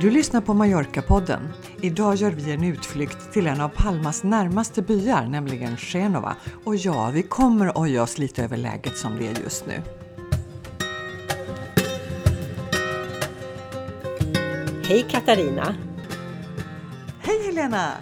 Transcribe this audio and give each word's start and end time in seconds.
Du 0.00 0.10
lyssnar 0.10 0.40
på 0.40 0.52
Mallorca-podden. 0.52 1.48
Idag 1.82 2.14
gör 2.14 2.30
vi 2.30 2.52
en 2.52 2.64
utflykt 2.64 3.32
till 3.32 3.46
en 3.46 3.60
av 3.60 3.68
Palmas 3.68 4.22
närmaste 4.22 4.82
byar, 4.82 5.26
nämligen 5.26 5.76
Genova. 5.76 6.36
Och 6.64 6.76
ja, 6.76 7.10
vi 7.14 7.22
kommer 7.22 7.78
oja 7.78 8.02
oss 8.02 8.18
lite 8.18 8.44
över 8.44 8.56
läget 8.56 8.96
som 8.96 9.18
det 9.18 9.26
är 9.26 9.42
just 9.42 9.66
nu. 9.66 9.82
Hej 14.84 15.06
Katarina! 15.10 15.74
Hej 17.20 17.46
Helena! 17.46 17.92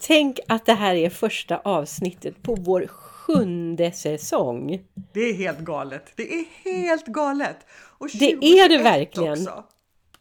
Tänk 0.00 0.38
att 0.48 0.66
det 0.66 0.74
här 0.74 0.94
är 0.94 1.10
första 1.10 1.58
avsnittet 1.58 2.42
på 2.42 2.54
vår 2.54 2.86
sjunde 2.86 3.92
säsong. 3.92 4.80
Det 5.12 5.20
är 5.20 5.34
helt 5.34 5.58
galet. 5.58 6.12
Det 6.16 6.34
är 6.34 6.44
helt 6.64 7.06
galet! 7.06 7.56
Och 7.98 8.08
Det 8.18 8.32
är 8.32 8.68
det 8.68 8.78
2021 8.78 8.84
verkligen. 8.84 9.32
Också. 9.32 9.64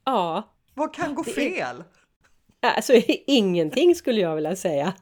Ja, 0.06 0.52
Vad 0.76 0.94
kan 0.94 1.16
gå 1.16 1.24
fel? 1.24 1.84
alltså 2.62 2.94
ingenting 3.28 3.96
skulle 3.96 4.22
jag 4.22 4.36
vilja 4.36 4.56
säga. 4.56 4.94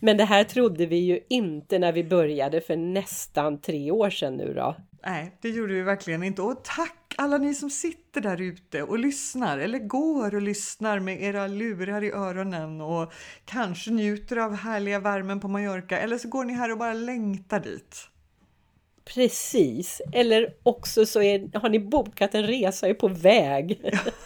Men 0.00 0.16
det 0.16 0.24
här 0.24 0.44
trodde 0.44 0.86
vi 0.86 0.96
ju 0.96 1.20
inte 1.28 1.78
när 1.78 1.92
vi 1.92 2.04
började 2.04 2.60
för 2.60 2.76
nästan 2.76 3.60
tre 3.60 3.90
år 3.90 4.10
sedan 4.10 4.36
nu 4.36 4.54
då. 4.54 4.76
Nej, 5.06 5.38
det 5.42 5.48
gjorde 5.48 5.74
vi 5.74 5.82
verkligen 5.82 6.22
inte. 6.22 6.42
Och 6.42 6.64
tack 6.64 7.14
alla 7.18 7.38
ni 7.38 7.54
som 7.54 7.70
sitter 7.70 8.20
där 8.20 8.40
ute 8.40 8.82
och 8.82 8.98
lyssnar 8.98 9.58
eller 9.58 9.78
går 9.78 10.34
och 10.34 10.42
lyssnar 10.42 11.00
med 11.00 11.22
era 11.22 11.46
lurar 11.46 12.04
i 12.04 12.10
öronen 12.10 12.80
och 12.80 13.12
kanske 13.44 13.90
njuter 13.90 14.36
av 14.36 14.54
härliga 14.54 15.00
värmen 15.00 15.40
på 15.40 15.48
Mallorca 15.48 15.98
eller 15.98 16.18
så 16.18 16.28
går 16.28 16.44
ni 16.44 16.52
här 16.52 16.72
och 16.72 16.78
bara 16.78 16.92
längtar 16.92 17.60
dit. 17.60 18.08
Precis, 19.14 20.02
eller 20.12 20.54
också 20.62 21.06
så 21.06 21.22
är, 21.22 21.58
har 21.58 21.68
ni 21.68 21.78
bokat 21.78 22.34
en 22.34 22.46
resa 22.46 22.86
och 22.86 22.90
är 22.90 22.94
på 22.94 23.08
väg. 23.08 23.80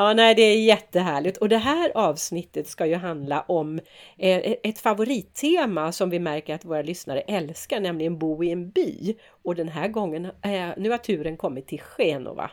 Ja, 0.00 0.12
nej, 0.12 0.34
det 0.34 0.42
är 0.42 0.62
jättehärligt. 0.62 1.36
Och 1.36 1.48
det 1.48 1.58
här 1.58 1.92
avsnittet 1.94 2.68
ska 2.68 2.86
ju 2.86 2.94
handla 2.94 3.40
om 3.40 3.78
eh, 3.78 4.38
e-, 4.38 4.56
ett 4.62 4.78
favorittema 4.78 5.92
som 5.92 6.10
vi 6.10 6.18
märker 6.18 6.54
att 6.54 6.64
våra 6.64 6.82
lyssnare 6.82 7.20
älskar, 7.20 7.80
nämligen 7.80 8.18
bo 8.18 8.44
i 8.44 8.50
en 8.50 8.70
by. 8.70 9.14
Och 9.42 9.54
den 9.54 9.68
här 9.68 9.88
gången, 9.88 10.24
eh, 10.24 10.68
nu 10.76 10.90
har 10.90 10.98
turen 10.98 11.36
kommit 11.36 11.66
till 11.66 11.80
Genova. 11.80 12.50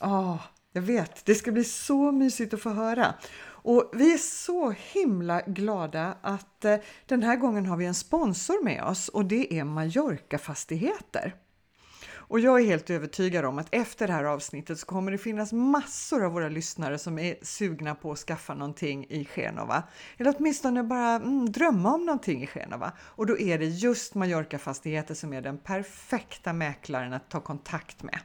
Ja, 0.00 0.38
jag 0.72 0.82
vet. 0.82 1.26
Det 1.26 1.34
ska 1.34 1.52
bli 1.52 1.64
så 1.64 2.12
mysigt 2.12 2.54
att 2.54 2.60
få 2.60 2.70
höra. 2.70 3.14
Och 3.44 3.90
vi 3.94 4.14
är 4.14 4.18
så 4.18 4.74
himla 4.92 5.40
glada 5.40 6.16
att 6.22 6.64
eh, 6.64 6.76
den 7.06 7.22
här 7.22 7.36
gången 7.36 7.66
har 7.66 7.76
vi 7.76 7.86
en 7.86 7.94
sponsor 7.94 8.64
med 8.64 8.84
oss 8.84 9.08
och 9.08 9.24
det 9.24 9.58
är 9.58 9.64
Mallorca 9.64 10.38
Fastigheter. 10.38 11.34
Och 12.28 12.40
jag 12.40 12.60
är 12.60 12.66
helt 12.66 12.90
övertygad 12.90 13.44
om 13.44 13.58
att 13.58 13.68
efter 13.70 14.06
det 14.06 14.12
här 14.12 14.24
avsnittet 14.24 14.78
så 14.78 14.86
kommer 14.86 15.12
det 15.12 15.18
finnas 15.18 15.52
massor 15.52 16.24
av 16.24 16.32
våra 16.32 16.48
lyssnare 16.48 16.98
som 16.98 17.18
är 17.18 17.36
sugna 17.42 17.94
på 17.94 18.12
att 18.12 18.18
skaffa 18.18 18.54
någonting 18.54 19.06
i 19.08 19.24
Genova. 19.24 19.82
Eller 20.18 20.34
åtminstone 20.38 20.82
bara 20.82 21.10
mm, 21.10 21.52
drömma 21.52 21.94
om 21.94 22.06
någonting 22.06 22.42
i 22.42 22.46
Genova. 22.46 22.92
Och 23.00 23.26
då 23.26 23.38
är 23.38 23.58
det 23.58 23.66
just 23.66 24.14
Mallorca 24.14 24.58
Fastigheter 24.58 25.14
som 25.14 25.32
är 25.32 25.42
den 25.42 25.58
perfekta 25.58 26.52
mäklaren 26.52 27.12
att 27.12 27.30
ta 27.30 27.40
kontakt 27.40 28.02
med. 28.02 28.18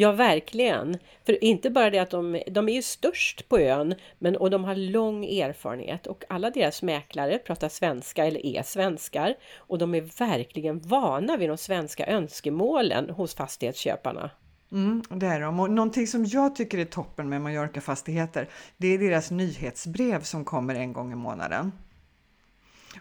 Ja, 0.00 0.12
verkligen. 0.12 0.98
För 1.26 1.44
inte 1.44 1.70
bara 1.70 1.90
det 1.90 1.98
att 1.98 2.10
de, 2.10 2.42
de 2.50 2.68
är 2.68 2.72
ju 2.72 2.82
störst 2.82 3.48
på 3.48 3.58
ön, 3.58 3.94
men 4.18 4.36
och 4.36 4.50
de 4.50 4.64
har 4.64 4.74
lång 4.74 5.24
erfarenhet 5.24 6.06
och 6.06 6.24
alla 6.28 6.50
deras 6.50 6.82
mäklare 6.82 7.38
pratar 7.38 7.68
svenska 7.68 8.26
eller 8.26 8.46
är 8.46 8.62
svenskar 8.62 9.34
och 9.56 9.78
de 9.78 9.94
är 9.94 10.00
verkligen 10.18 10.80
vana 10.80 11.36
vid 11.36 11.48
de 11.48 11.56
svenska 11.56 12.06
önskemålen 12.06 13.10
hos 13.10 13.34
fastighetsköparna. 13.34 14.30
Mm, 14.72 15.02
det 15.10 15.26
är 15.26 15.40
de. 15.40 15.60
Och 15.60 15.70
någonting 15.70 16.06
som 16.06 16.24
jag 16.24 16.56
tycker 16.56 16.78
är 16.78 16.84
toppen 16.84 17.28
med 17.28 17.40
Mallorca 17.40 17.80
Fastigheter, 17.80 18.48
det 18.76 18.88
är 18.88 18.98
deras 18.98 19.30
nyhetsbrev 19.30 20.22
som 20.22 20.44
kommer 20.44 20.74
en 20.74 20.92
gång 20.92 21.12
i 21.12 21.16
månaden. 21.16 21.72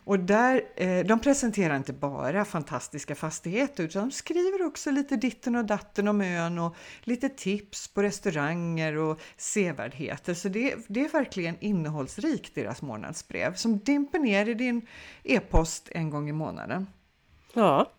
Och 0.04 0.20
där, 0.20 0.62
eh, 0.76 1.06
de 1.06 1.20
presenterar 1.20 1.78
inte 1.78 1.94
bara 1.94 2.46
fantastiska 2.46 3.16
fastigheter 3.16 3.84
utan 3.84 4.10
de 4.10 4.12
skriver 4.12 4.66
också 4.66 4.92
lite 4.92 5.16
ditten 5.16 5.56
och 5.56 5.66
datten 5.66 6.08
om 6.08 6.22
ön 6.22 6.60
och 6.60 6.76
lite 7.02 7.30
tips 7.30 7.88
på 7.88 8.04
restauranger 8.04 8.98
och 8.98 9.20
sevärdheter. 9.38 10.34
Så 10.34 10.50
det, 10.50 10.76
det 10.88 11.06
är 11.06 11.10
verkligen 11.10 11.58
innehållsrikt 11.60 12.56
deras 12.56 12.82
månadsbrev 12.82 13.56
som 13.56 13.80
dimper 13.80 14.20
ner 14.20 14.50
i 14.50 14.54
din 14.54 14.88
e-post 15.24 15.90
en 15.92 16.10
gång 16.10 16.30
i 16.30 16.34
månaden. 16.34 16.88
Ja, 17.54 17.92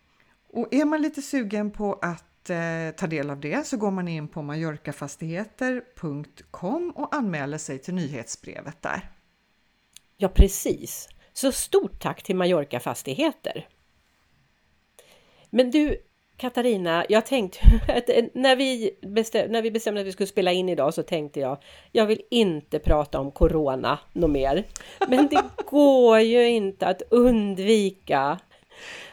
Och 0.53 0.73
är 0.73 0.85
man 0.85 1.01
lite 1.01 1.21
sugen 1.21 1.71
på 1.71 1.93
att 2.01 2.49
eh, 2.49 2.89
ta 2.97 3.07
del 3.07 3.29
av 3.29 3.39
det 3.39 3.67
så 3.67 3.77
går 3.77 3.91
man 3.91 4.07
in 4.07 4.27
på 4.27 4.41
mallorcafastigheter.com 4.41 6.91
och 6.95 7.15
anmäler 7.15 7.57
sig 7.57 7.79
till 7.79 7.93
nyhetsbrevet 7.93 8.81
där. 8.81 9.09
ja 10.17 10.29
precis. 10.29 11.09
Så 11.39 11.51
stort 11.51 11.99
tack 11.99 12.23
till 12.23 12.35
Mallorca 12.35 12.79
Fastigheter! 12.79 13.67
Men 15.49 15.71
du 15.71 15.97
Katarina, 16.37 17.05
jag 17.09 17.25
tänkte 17.25 17.59
att 17.87 18.33
när 18.33 18.55
vi, 18.55 18.97
bestäm, 19.01 19.51
när 19.51 19.61
vi 19.61 19.71
bestämde 19.71 20.01
att 20.01 20.07
vi 20.07 20.11
skulle 20.11 20.27
spela 20.27 20.51
in 20.51 20.69
idag 20.69 20.93
så 20.93 21.03
tänkte 21.03 21.39
jag 21.39 21.57
jag 21.91 22.05
vill 22.05 22.21
inte 22.31 22.79
prata 22.79 23.19
om 23.19 23.31
Corona 23.31 23.99
något 24.13 24.31
mer. 24.31 24.67
Men 25.07 25.27
det 25.27 25.43
går 25.65 26.19
ju 26.19 26.47
inte 26.49 26.87
att 26.87 27.01
undvika. 27.09 28.39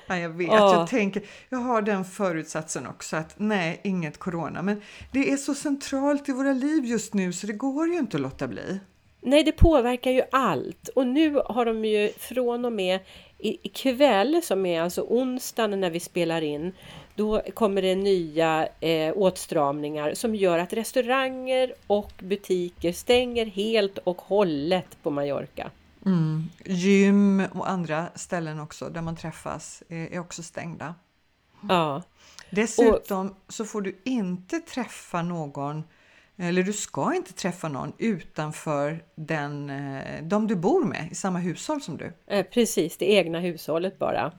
Ja, 0.06 0.18
jag 0.18 0.30
vet, 0.30 0.48
Ja. 0.48 0.74
jag 0.74 0.88
tänker, 0.88 1.22
jag 1.48 1.58
har 1.58 1.82
den 1.82 2.04
förutsatsen 2.04 2.86
också 2.86 3.16
att 3.16 3.34
nej, 3.36 3.80
inget 3.84 4.18
corona. 4.18 4.62
Men 4.62 4.82
det 5.12 5.32
är 5.32 5.36
så 5.36 5.54
centralt 5.54 6.28
i 6.28 6.32
våra 6.32 6.52
liv 6.52 6.84
just 6.84 7.14
nu 7.14 7.32
så 7.32 7.46
det 7.46 7.52
går 7.52 7.88
ju 7.88 7.98
inte 7.98 8.16
att 8.16 8.20
låta 8.20 8.48
bli. 8.48 8.80
Nej, 9.26 9.44
det 9.44 9.52
påverkar 9.52 10.10
ju 10.10 10.22
allt. 10.32 10.88
Och 10.88 11.06
nu 11.06 11.42
har 11.44 11.64
de 11.64 11.84
ju 11.84 12.12
från 12.18 12.64
och 12.64 12.72
med 12.72 13.00
ikväll, 13.38 14.40
som 14.42 14.66
är 14.66 14.80
alltså 14.80 15.02
onsdagen 15.02 15.80
när 15.80 15.90
vi 15.90 16.00
spelar 16.00 16.42
in, 16.42 16.72
då 17.14 17.42
kommer 17.54 17.82
det 17.82 17.94
nya 17.94 18.68
eh, 18.80 19.12
åtstramningar 19.16 20.14
som 20.14 20.34
gör 20.34 20.58
att 20.58 20.72
restauranger 20.72 21.72
och 21.86 22.12
butiker 22.18 22.92
stänger 22.92 23.46
helt 23.46 23.98
och 23.98 24.22
hållet 24.22 25.02
på 25.02 25.10
Mallorca. 25.10 25.70
Gym 26.64 27.42
och 27.52 27.70
andra 27.70 28.06
ställen 28.14 28.60
också 28.60 28.88
där 28.88 29.02
man 29.02 29.16
träffas 29.16 29.82
är, 29.88 30.12
är 30.12 30.18
också 30.18 30.42
stängda. 30.42 30.94
Ja, 31.68 32.02
Dessutom 32.50 33.34
så 33.48 33.64
får 33.64 33.80
du 33.80 34.00
inte 34.04 34.60
träffa 34.60 35.22
någon 35.22 35.84
eller 36.38 36.62
du 36.62 36.72
ska 36.72 37.14
inte 37.14 37.32
träffa 37.32 37.68
någon 37.68 37.92
utanför 37.98 39.04
den, 39.16 39.70
eh, 39.70 40.22
de 40.22 40.46
du 40.46 40.56
bor 40.56 40.84
med 40.84 41.08
i 41.10 41.14
samma 41.14 41.38
hushåll 41.38 41.80
som 41.80 41.96
du. 41.96 42.12
eh, 42.26 42.46
precis, 42.46 42.96
det 42.96 43.10
egna 43.12 43.40
hushållet 43.40 43.98
bara. 43.98 44.32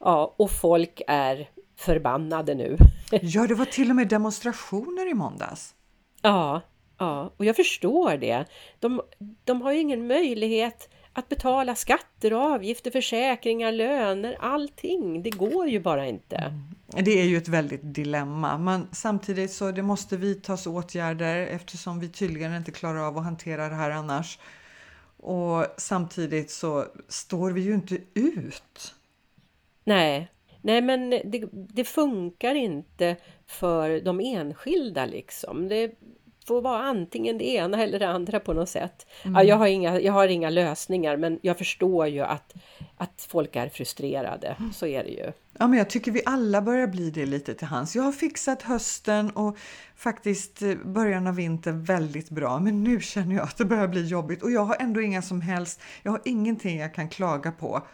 Ja, 0.00 0.34
och 0.38 0.50
folk 0.50 1.02
är 1.06 1.48
förbannade 1.78 2.54
nu. 2.54 2.76
Ja, 3.22 3.46
det 3.46 3.54
var 3.54 3.64
till 3.64 3.90
och 3.90 3.96
med 3.96 4.08
demonstrationer 4.08 5.10
i 5.10 5.14
måndags. 5.14 5.74
Ja, 6.22 6.60
ja, 6.98 7.34
och 7.36 7.44
jag 7.44 7.56
förstår 7.56 8.16
det. 8.16 8.44
De, 8.80 9.00
de 9.44 9.62
har 9.62 9.72
ju 9.72 9.78
ingen 9.80 10.06
möjlighet 10.06 10.88
att 11.18 11.28
betala 11.28 11.74
skatter 11.74 12.30
avgifter, 12.30 12.90
försäkringar, 12.90 13.72
löner, 13.72 14.36
allting. 14.40 15.22
Det 15.22 15.30
går 15.30 15.68
ju 15.68 15.80
bara 15.80 16.06
inte. 16.06 16.54
Det 16.86 17.20
är 17.20 17.24
ju 17.24 17.36
ett 17.36 17.48
väldigt 17.48 17.80
dilemma, 17.82 18.58
men 18.58 18.88
samtidigt 18.92 19.52
så 19.52 19.70
det 19.70 19.82
måste 19.82 20.16
vidtas 20.16 20.66
åtgärder 20.66 21.46
eftersom 21.46 22.00
vi 22.00 22.08
tydligen 22.08 22.54
inte 22.54 22.72
klarar 22.72 23.06
av 23.06 23.18
att 23.18 23.24
hantera 23.24 23.68
det 23.68 23.74
här 23.74 23.90
annars. 23.90 24.38
Och 25.16 25.66
samtidigt 25.76 26.50
så 26.50 26.84
står 27.08 27.50
vi 27.50 27.60
ju 27.60 27.74
inte 27.74 27.98
ut. 28.14 28.94
Nej, 29.84 30.28
nej 30.60 30.82
men 30.82 31.10
det, 31.10 31.48
det 31.52 31.84
funkar 31.84 32.54
inte 32.54 33.16
för 33.46 34.00
de 34.00 34.20
enskilda 34.20 35.06
liksom. 35.06 35.68
Det 35.68 35.92
får 36.46 36.62
vara 36.62 36.82
antingen 36.82 37.38
det 37.38 37.48
ena 37.48 37.82
eller 37.82 37.98
det 37.98 38.08
andra 38.08 38.40
på 38.40 38.52
något 38.52 38.68
sätt. 38.68 39.06
Ja, 39.22 39.42
jag, 39.42 39.56
har 39.56 39.66
inga, 39.66 40.00
jag 40.00 40.12
har 40.12 40.28
inga 40.28 40.50
lösningar 40.50 41.16
men 41.16 41.38
jag 41.42 41.58
förstår 41.58 42.06
ju 42.06 42.20
att, 42.20 42.54
att 42.96 43.26
folk 43.28 43.56
är 43.56 43.68
frustrerade. 43.68 44.56
Så 44.74 44.86
är 44.86 45.04
det 45.04 45.10
ju. 45.10 45.32
Ja, 45.58 45.66
men 45.66 45.78
jag 45.78 45.90
tycker 45.90 46.12
vi 46.12 46.22
alla 46.26 46.62
börjar 46.62 46.86
bli 46.86 47.10
det 47.10 47.26
lite 47.26 47.54
till 47.54 47.66
hands. 47.66 47.96
Jag 47.96 48.02
har 48.02 48.12
fixat 48.12 48.62
hösten 48.62 49.30
och 49.30 49.56
faktiskt 49.96 50.62
eh, 50.62 50.74
början 50.74 51.26
av 51.26 51.34
vintern 51.34 51.84
väldigt 51.84 52.30
bra, 52.30 52.58
men 52.58 52.84
nu 52.84 53.00
känner 53.00 53.36
jag 53.36 53.44
att 53.44 53.56
det 53.56 53.64
börjar 53.64 53.88
bli 53.88 54.06
jobbigt 54.06 54.42
och 54.42 54.50
jag 54.50 54.64
har 54.64 54.76
ändå 54.80 55.00
inga 55.00 55.22
som 55.22 55.40
helst, 55.40 55.80
jag 56.02 56.12
har 56.12 56.20
ingenting 56.24 56.78
jag 56.78 56.94
kan 56.94 57.08
klaga 57.08 57.52
på. 57.52 57.86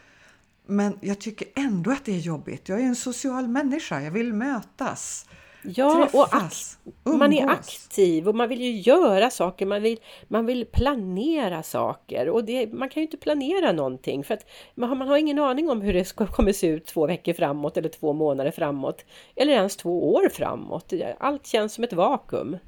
Men 0.67 0.99
jag 1.01 1.21
tycker 1.21 1.49
ändå 1.55 1.91
att 1.91 2.05
det 2.05 2.13
är 2.13 2.19
jobbigt. 2.19 2.69
Jag 2.69 2.81
är 2.81 2.85
en 2.85 2.97
social 2.97 3.49
människa, 3.49 4.01
jag 4.01 4.11
vill 4.11 4.33
mötas. 4.33 5.27
Ja, 5.65 6.05
och 6.13 6.31
träffas, 6.31 6.79
ak- 7.05 7.17
man 7.17 7.33
är 7.33 7.47
aktiv 7.47 8.29
och 8.29 8.35
man 8.35 8.49
vill 8.49 8.61
ju 8.61 8.81
göra 8.81 9.31
saker, 9.31 9.67
man 9.67 9.83
vill, 9.83 9.99
man 10.29 10.47
vill 10.47 10.67
planera 10.67 11.63
saker 11.63 12.29
och 12.29 12.45
det, 12.45 12.73
man 12.73 12.89
kan 12.89 13.01
ju 13.01 13.07
inte 13.07 13.17
planera 13.17 13.73
någonting 13.73 14.25
för 14.25 14.35
att 14.35 14.47
man 14.75 14.89
har, 14.89 14.97
man 14.97 15.09
har 15.09 15.17
ingen 15.17 15.39
aning 15.39 15.71
om 15.71 15.81
hur 15.81 15.93
det 15.93 16.05
ska, 16.05 16.27
kommer 16.27 16.53
se 16.53 16.67
ut 16.67 16.87
två 16.87 17.07
veckor 17.07 17.33
framåt 17.33 17.77
eller 17.77 17.89
två 17.89 18.13
månader 18.13 18.51
framåt 18.51 19.05
eller 19.37 19.53
ens 19.53 19.77
två 19.77 20.15
år 20.15 20.29
framåt. 20.29 20.93
Allt 21.19 21.47
känns 21.47 21.75
som 21.75 21.85
ett 21.85 21.93
vakuum. 21.93 22.59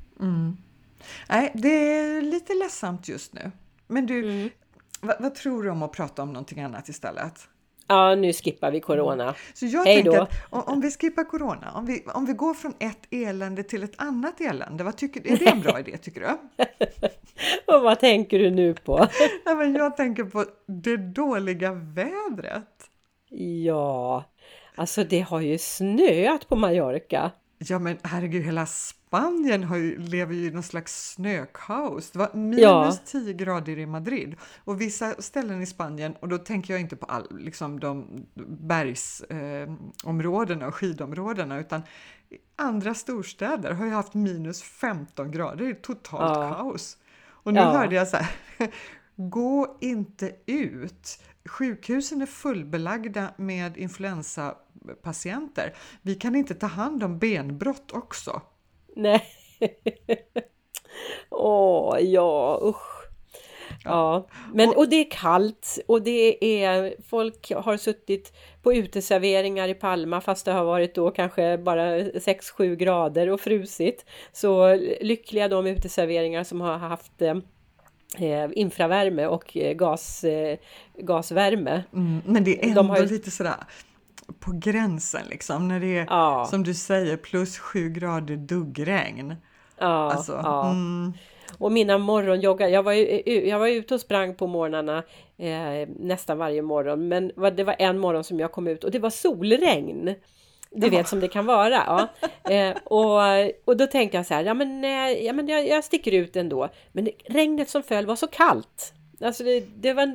Nej, 1.29 1.53
det 1.55 1.69
är 1.69 2.23
lite 2.23 2.55
ledsamt 2.55 3.09
just 3.09 3.33
nu. 3.35 3.51
Men 3.87 4.07
du, 4.07 4.19
mm. 4.31 4.51
vad, 5.01 5.17
vad, 5.21 5.35
tror 5.35 5.63
du 5.63 5.71
om 5.71 5.83
att 5.83 5.93
prata 5.93 6.23
om 6.23 6.33
någonting 6.33 6.61
annat 6.61 6.89
istället? 6.89 7.49
Ja, 7.87 8.15
nu 8.15 8.33
skippar 8.33 8.71
vi 8.71 8.81
corona. 8.81 9.35
Så 9.55 9.67
jag 9.67 9.85
Hej 9.85 10.03
tänker 10.03 10.21
att 10.21 10.33
om, 10.51 10.81
vi 10.81 10.91
skippar 10.91 11.25
corona, 11.25 11.73
om 11.75 11.87
vi, 11.87 12.05
om 12.15 12.27
vi 12.27 12.33
går 12.33 12.55
från 12.55 12.75
ett 12.79 13.07
elände 13.11 13.63
till 13.63 13.83
ett 13.83 13.95
annat 13.97 14.41
elände, 14.41 14.85
vad 14.85 14.97
tycker, 14.97 15.33
är 15.33 15.37
det 15.37 15.49
en 15.49 15.61
bra 15.61 15.81
idé 15.81 15.97
tycker 15.97 16.21
du? 16.21 16.27
Och 17.75 17.83
vad 17.83 18.01
tänker 18.01 18.39
du 18.39 18.51
nu 18.51 18.75
på? 18.75 18.99
Nej, 19.47 19.55
men 19.55 19.75
jag 19.75 19.97
tänker 19.97 20.25
på 20.25 20.45
det 20.67 20.97
dåliga 20.97 21.73
vädret. 21.73 22.91
Ja, 23.65 24.25
alltså 24.75 25.05
det 25.05 25.21
har 25.21 25.41
ju 25.41 25.59
snöat 25.59 26.49
på 26.49 26.57
Mallorca. 26.57 27.31
Ja 27.59 27.79
men 27.79 27.99
herregud, 28.03 28.45
hela 28.45 28.67
Spanien 29.15 29.65
har 29.65 29.77
ju, 29.77 29.99
lever 29.99 30.35
ju 30.35 30.47
i 30.47 30.51
någon 30.51 30.63
slags 30.63 31.13
snökaos. 31.13 32.11
Det 32.11 32.19
var 32.19 32.31
minus 32.35 32.61
ja. 32.61 32.97
10 33.07 33.33
grader 33.33 33.79
i 33.79 33.87
Madrid 33.87 34.37
och 34.65 34.81
vissa 34.81 35.23
ställen 35.23 35.63
i 35.63 35.67
Spanien, 35.67 36.15
och 36.21 36.29
då 36.29 36.39
tänker 36.39 36.75
jag 36.75 36.81
inte 36.81 36.97
på 36.97 37.07
all, 37.07 37.39
liksom 37.39 37.81
de 37.81 38.07
bergsområdena 38.47 40.65
eh, 40.65 40.69
och 40.69 40.75
skidområdena, 40.75 41.59
utan 41.59 41.83
andra 42.57 42.95
storstäder 42.95 43.73
har 43.73 43.85
ju 43.85 43.93
haft 43.93 44.15
minus 44.15 44.63
15 44.63 45.31
grader, 45.31 45.65
det 45.65 45.71
är 45.71 45.75
totalt 45.75 46.39
ja. 46.39 46.55
kaos. 46.55 46.99
Och 47.27 47.55
nu 47.55 47.61
ja. 47.61 47.71
hörde 47.71 47.95
jag 47.95 48.09
så 48.09 48.17
här, 48.17 48.29
gå 49.17 49.77
inte 49.81 50.33
ut. 50.47 51.23
Sjukhusen 51.45 52.23
är 52.23 52.27
fullbelagda 52.27 53.35
med 53.37 53.77
influensapatienter. 53.77 55.77
Vi 56.03 56.15
kan 56.15 56.35
inte 56.35 56.55
ta 56.55 56.67
hand 56.67 57.03
om 57.03 57.19
benbrott 57.19 57.93
också. 57.93 58.43
Nej. 58.97 59.23
Åh, 61.31 61.99
ja 62.01 62.61
usch. 62.63 63.05
Ja, 63.85 64.29
men 64.55 64.69
och 64.69 64.89
det 64.89 64.97
är 64.97 65.11
kallt 65.11 65.79
och 65.87 66.03
det 66.03 66.63
är 66.65 66.95
folk 67.09 67.53
har 67.53 67.77
suttit 67.77 68.33
på 68.63 68.75
uteserveringar 68.75 69.69
i 69.69 69.75
Palma 69.75 70.21
fast 70.21 70.45
det 70.45 70.53
har 70.53 70.65
varit 70.65 70.95
då 70.95 71.11
kanske 71.11 71.59
bara 71.59 71.99
6-7 71.99 72.75
grader 72.75 73.31
och 73.31 73.41
frusit. 73.41 74.05
Så 74.33 74.75
lyckliga 75.01 75.49
de 75.49 75.67
uteserveringar 75.67 76.45
som 76.45 76.61
har 76.61 76.79
haft 76.79 77.23
eh, 77.23 77.37
eh 78.21 78.51
infravärme 78.53 79.27
och 79.27 79.57
eh, 79.57 79.75
gas, 79.75 80.25
eh, 80.25 80.59
gasvärme. 80.99 81.83
Mm, 81.93 82.23
men 82.27 82.45
det 82.45 82.59
är 82.59 82.69
ändå 82.69 82.83
de 82.83 82.91
har 82.91 82.99
ju... 82.99 83.07
lite 83.07 83.31
sådär 83.31 83.57
på 84.39 84.53
gränsen 84.55 85.27
liksom 85.31 85.69
när 85.69 85.81
det 85.81 85.99
är 85.99 86.07
ja. 86.11 86.47
som 86.51 86.63
du 86.63 86.75
säger 86.75 87.17
plus 87.17 87.59
sju 87.59 87.89
grader 87.89 88.37
duggregn. 88.37 89.35
Ja, 89.79 90.13
alltså, 90.13 90.33
ja. 90.33 90.71
Mm. 90.71 91.13
Och 91.59 91.73
mina 91.73 91.99
morgonjoggar, 91.99 92.69
jag 92.69 92.83
var, 92.83 92.93
ju, 92.93 93.23
jag 93.49 93.59
var 93.59 93.69
ute 93.69 93.95
och 93.95 94.01
sprang 94.01 94.35
på 94.35 94.47
morgnarna 94.47 95.03
eh, 95.37 95.89
nästan 95.99 96.39
varje 96.39 96.63
morgon 96.63 97.09
men 97.09 97.33
det 97.57 97.65
var 97.65 97.77
en 97.79 97.99
morgon 97.99 98.25
som 98.25 98.41
jag 98.41 98.53
kom 98.53 98.69
ut 98.69 98.85
och 98.85 98.91
det 98.91 98.99
var 98.99 99.11
solregn. 99.11 100.15
Du 100.71 100.91
vet 100.91 101.09
som 101.09 101.21
det 101.21 101.29
kan 101.29 101.47
vara. 101.47 101.69
Ja. 101.87 102.09
Eh, 102.51 102.77
och, 102.85 103.21
och 103.65 103.77
då 103.77 103.87
tänkte 103.87 104.17
jag 104.17 104.27
så 104.27 104.35
här, 104.35 104.45
ja 104.45 104.55
men, 104.55 104.85
eh, 104.85 105.25
ja, 105.25 105.33
men 105.33 105.49
jag, 105.49 105.69
jag 105.69 105.85
sticker 105.85 106.13
ut 106.13 106.37
ändå. 106.37 106.69
Men 106.93 107.09
regnet 107.25 107.69
som 107.69 107.83
föll 107.83 108.07
var 108.07 108.17
så 108.17 108.27
kallt. 108.27 108.93
Alltså 109.21 109.45
det, 109.45 109.65
det, 109.77 109.93
var, 109.93 110.07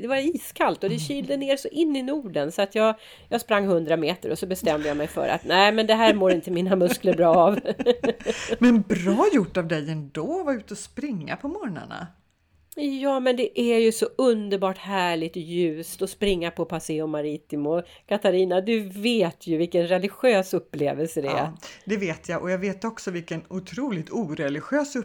det 0.00 0.08
var 0.08 0.16
iskallt 0.16 0.84
och 0.84 0.90
det 0.90 0.98
kylde 0.98 1.36
ner 1.36 1.56
så 1.56 1.68
in 1.68 1.96
i 1.96 2.02
Norden 2.02 2.52
så 2.52 2.62
att 2.62 2.74
jag, 2.74 2.94
jag 3.28 3.40
sprang 3.40 3.64
100 3.64 3.96
meter 3.96 4.30
och 4.30 4.38
så 4.38 4.46
bestämde 4.46 4.88
jag 4.88 4.96
mig 4.96 5.06
för 5.06 5.28
att 5.28 5.44
nej 5.44 5.72
men 5.72 5.86
det 5.86 5.94
här 5.94 6.14
mår 6.14 6.32
inte 6.32 6.50
mina 6.50 6.76
muskler 6.76 7.14
bra 7.14 7.34
av. 7.36 7.60
men 8.58 8.82
bra 8.82 9.26
gjort 9.32 9.56
av 9.56 9.68
dig 9.68 9.90
ändå 9.90 10.38
att 10.40 10.46
vara 10.46 10.56
ute 10.56 10.74
och 10.74 10.78
springa 10.78 11.36
på 11.36 11.48
morgnarna. 11.48 12.06
Ja, 12.76 13.20
men 13.20 13.36
det 13.36 13.60
är 13.60 13.78
ju 13.78 13.92
så 13.92 14.06
underbart 14.18 14.78
härligt 14.78 15.36
ljust 15.36 16.02
att 16.02 16.10
springa 16.10 16.50
på 16.50 16.64
Paseo 16.64 17.06
Maritimo. 17.06 17.82
Katarina, 18.06 18.60
du 18.60 18.80
vet 18.88 19.46
ju 19.46 19.56
vilken 19.56 19.86
religiös 19.86 20.54
upplevelse 20.54 21.20
det 21.20 21.28
är. 21.28 21.36
Ja, 21.36 21.56
det 21.84 21.96
vet 21.96 22.28
jag 22.28 22.42
och 22.42 22.50
jag 22.50 22.58
vet 22.58 22.84
också 22.84 23.10
vilken 23.10 23.42
otroligt 23.48 24.10
oreligiös 24.10 24.96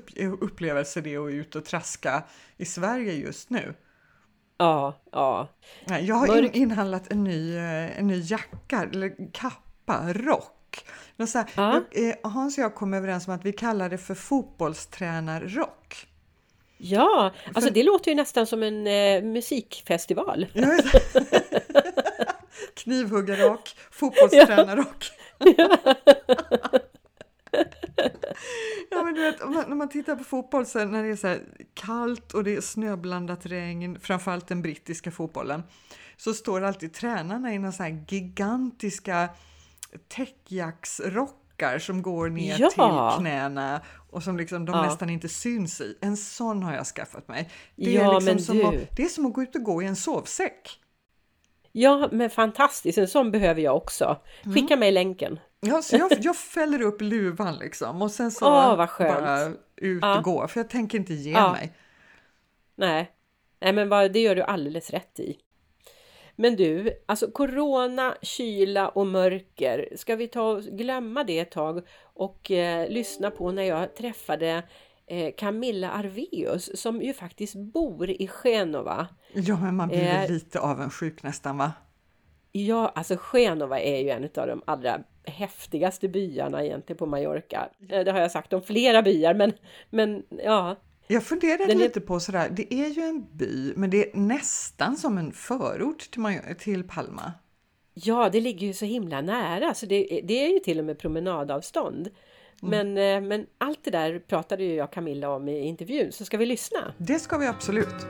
upplevelse 0.42 1.02
det 1.02 1.14
är 1.14 1.28
att 1.28 1.34
ut 1.34 1.56
och 1.56 1.66
traska 1.66 2.24
i 2.58 2.66
Sverige 2.66 3.14
just 3.14 3.50
nu. 3.50 3.74
Ja, 4.58 5.02
ja. 5.12 5.48
Jag 6.02 6.16
har 6.16 6.38
in, 6.38 6.52
inhandlat 6.54 7.12
en 7.12 7.24
ny, 7.24 7.56
eh, 7.56 8.00
en 8.00 8.08
ny 8.08 8.22
jacka, 8.26 8.88
eller 8.94 9.34
kappa, 9.34 10.14
rock. 10.14 10.86
Så 11.28 11.38
här, 11.38 11.50
ja. 11.56 11.82
eh, 11.92 12.32
Hans 12.32 12.58
och 12.58 12.64
jag 12.64 12.76
kom 12.76 12.94
överens 12.94 13.28
om 13.28 13.34
att 13.34 13.46
vi 13.46 13.54
kallar 13.54 13.90
det 13.90 13.98
för 13.98 14.16
fotbollstränarrock. 14.16 16.09
Ja, 16.82 17.34
alltså 17.54 17.74
det 17.74 17.84
låter 17.84 18.12
ju 18.12 18.16
nästan 18.16 18.48
som 18.48 18.64
en 18.64 18.88
eh, 18.88 19.24
musikfestival. 19.24 20.48
Knivhuggarrock, 22.74 23.76
fotbollstränarrock. 23.92 25.12
Ja. 25.40 25.78
ja, 28.90 29.04
men 29.04 29.14
du 29.14 29.22
vet, 29.22 29.40
när 29.50 29.76
man 29.76 29.90
tittar 29.90 30.16
på 30.16 30.24
fotboll 30.24 30.66
så 30.66 30.86
när 30.86 31.04
det 31.04 31.10
är 31.10 31.16
så 31.16 31.36
kallt 31.74 32.34
och 32.34 32.44
det 32.44 32.56
är 32.56 32.62
snöblandat 32.62 33.46
regn, 33.46 34.00
framförallt 34.00 34.48
den 34.48 34.62
brittiska 34.62 35.12
fotbollen, 35.12 35.64
så 36.18 36.34
står 36.34 36.62
alltid 36.62 36.94
tränarna 36.94 37.54
i 37.54 37.60
några 37.60 37.72
så 37.72 37.84
här 37.84 38.06
gigantiska 38.08 39.30
täckjacksrockar 41.60 41.80
som 41.80 42.02
går 42.02 42.30
ner 42.30 42.58
ja. 42.60 42.70
till 42.70 43.22
knäna 43.22 43.82
och 44.12 44.24
som 44.24 44.38
liksom 44.38 44.66
de 44.66 44.76
ja. 44.76 44.82
nästan 44.82 45.10
inte 45.10 45.30
syns 45.30 45.82
i. 45.82 45.98
En 46.02 46.18
sån 46.18 46.64
har 46.64 46.74
jag 46.74 46.86
skaffat 46.86 47.28
mig. 47.28 47.50
Det, 47.76 47.92
ja, 47.92 48.16
är 48.16 48.22
liksom 48.22 48.40
som 48.40 48.70
att, 48.70 48.76
det 48.96 49.04
är 49.04 49.08
som 49.08 49.26
att 49.26 49.34
gå 49.34 49.44
ut 49.44 49.56
och 49.56 49.64
gå 49.64 49.82
i 49.82 49.86
en 49.86 49.96
sovsäck. 49.96 50.80
Ja, 51.72 52.10
men 52.12 52.30
fantastiskt. 52.30 52.98
En 52.98 53.08
sån 53.08 53.32
behöver 53.32 53.62
jag 53.62 53.78
också. 53.78 54.18
Skicka 54.44 54.74
mm. 54.74 54.80
mig 54.80 54.92
länken. 54.92 55.40
Ja, 55.60 55.82
så 55.82 55.96
jag, 55.96 56.12
jag 56.20 56.36
fäller 56.36 56.82
upp 56.82 57.02
luvan 57.02 57.56
liksom 57.56 58.02
och 58.02 58.12
sen 58.12 58.32
så 58.32 58.46
oh, 58.46 58.88
bara 59.00 59.54
ut 59.76 60.04
och 60.04 60.24
gå. 60.24 60.48
För 60.48 60.60
jag 60.60 60.70
tänker 60.70 60.98
inte 60.98 61.14
ge 61.14 61.34
mig. 61.34 61.74
Nej, 62.76 63.12
Nej 63.62 63.74
men 63.74 63.90
det 63.90 64.20
gör 64.20 64.36
du 64.36 64.42
alldeles 64.42 64.90
rätt 64.90 65.20
i. 65.20 65.38
Men 66.42 66.56
du, 66.56 66.94
alltså 67.06 67.32
corona, 67.32 68.16
kyla 68.22 68.90
och 68.90 69.08
mörker, 69.08 69.90
ska 69.96 70.16
vi 70.16 70.28
ta 70.28 70.42
och 70.42 70.64
glömma 70.64 71.24
det 71.24 71.40
ett 71.40 71.52
tag 71.52 71.82
och 72.02 72.52
eh, 72.52 72.90
lyssna 72.90 73.32
på 73.32 73.52
när 73.52 73.64
jag 73.64 73.96
träffade 73.96 74.64
eh, 75.08 75.34
Camilla 75.38 75.92
Arveus 75.92 76.82
som 76.82 77.02
ju 77.02 77.14
faktiskt 77.14 77.56
bor 77.56 78.10
i 78.10 78.28
Genova. 78.28 79.08
Ja, 79.34 79.60
men 79.60 79.76
man 79.76 79.88
blir 79.88 80.24
eh, 80.24 80.30
lite 80.30 80.60
avundsjuk 80.60 81.24
nästan 81.24 81.58
va? 81.58 81.74
Ja, 82.52 82.92
alltså 82.96 83.18
Genova 83.20 83.80
är 83.80 84.00
ju 84.00 84.10
en 84.10 84.24
av 84.24 84.48
de 84.48 84.62
allra 84.66 85.00
häftigaste 85.26 86.08
byarna 86.08 86.66
egentligen 86.66 86.98
på 86.98 87.06
Mallorca. 87.06 87.70
Eh, 87.90 88.04
det 88.04 88.12
har 88.12 88.20
jag 88.20 88.32
sagt 88.32 88.54
om 88.54 88.62
flera 88.62 89.02
byar, 89.02 89.34
men, 89.34 89.54
men 89.90 90.24
ja, 90.44 90.76
jag 91.12 91.24
funderade 91.24 91.76
lite 91.76 92.02
på 92.02 92.20
sådär, 92.20 92.50
det 92.50 92.74
är 92.74 92.88
ju 92.88 93.02
en 93.02 93.26
by, 93.34 93.74
men 93.76 93.90
det 93.90 94.10
är 94.10 94.18
nästan 94.18 94.98
som 94.98 95.18
en 95.18 95.32
förort 95.32 96.12
till, 96.12 96.56
till 96.60 96.84
Palma. 96.84 97.34
Ja, 97.94 98.30
det 98.30 98.42
ligger 98.42 98.68
ju 98.68 98.74
så 98.74 98.86
himla 98.86 99.22
nära, 99.22 99.74
så 99.74 99.86
det, 99.86 100.22
det 100.24 100.46
är 100.46 100.54
ju 100.54 100.60
till 100.60 100.80
och 100.80 100.86
med 100.86 101.00
promenadavstånd. 101.00 102.10
Mm. 102.62 102.94
Men, 102.94 103.24
eh, 103.24 103.28
men 103.28 103.46
allt 103.58 103.80
det 103.84 103.92
där 103.92 104.20
pratade 104.20 104.64
ju 104.64 104.74
jag 104.74 104.92
Camilla 104.92 105.30
om 105.30 105.50
i 105.50 105.60
intervjun, 105.60 106.12
så 106.12 106.26
ska 106.26 106.38
vi 106.38 106.46
lyssna? 106.46 106.94
Det 106.98 107.20
ska 107.20 107.38
vi 107.38 107.48
absolut. 107.48 108.06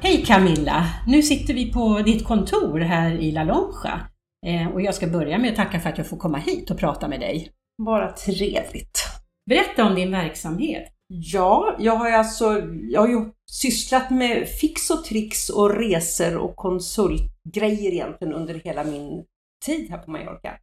Hej 0.00 0.24
Camilla! 0.26 0.86
Nu 1.06 1.22
sitter 1.22 1.54
vi 1.54 1.72
på 1.72 1.98
ditt 1.98 2.24
kontor 2.24 2.80
här 2.80 3.12
i 3.12 3.32
La 3.32 3.44
Lonja. 3.44 4.00
Eh, 4.46 4.68
och 4.74 4.82
jag 4.82 4.94
ska 4.94 5.06
börja 5.06 5.38
med 5.38 5.50
att 5.50 5.56
tacka 5.56 5.80
för 5.80 5.88
att 5.88 5.98
jag 5.98 6.06
får 6.06 6.16
komma 6.16 6.38
hit 6.38 6.70
och 6.70 6.78
prata 6.78 7.08
med 7.08 7.20
dig. 7.20 7.50
Bara 7.84 8.12
trevligt. 8.12 9.11
Berätta 9.46 9.84
om 9.84 9.94
din 9.94 10.10
verksamhet. 10.10 10.88
Ja, 11.06 11.76
jag 11.78 11.96
har 11.96 12.10
alltså 12.10 12.62
jag 12.90 13.00
har 13.00 13.08
ju 13.08 13.30
sysslat 13.50 14.10
med 14.10 14.48
fix 14.48 14.90
och 14.90 15.04
tricks 15.04 15.50
och 15.50 15.70
resor 15.76 16.36
och 16.36 16.56
konsultgrejer 16.56 17.92
egentligen 17.92 18.34
under 18.34 18.54
hela 18.54 18.84
min 18.84 19.24
tid 19.64 19.90
här 19.90 19.98
på 19.98 20.10
Mallorca. 20.10 20.58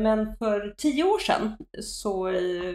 Men 0.00 0.36
för 0.36 0.74
tio 0.78 1.04
år 1.04 1.18
sedan 1.18 1.56
så 1.82 2.28
eh, 2.28 2.74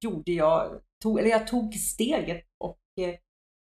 gjorde 0.00 0.32
jag, 0.32 0.80
tog, 1.02 1.18
eller 1.18 1.30
jag 1.30 1.46
tog 1.46 1.74
steget 1.74 2.44
och 2.64 2.78
eh, 3.00 3.14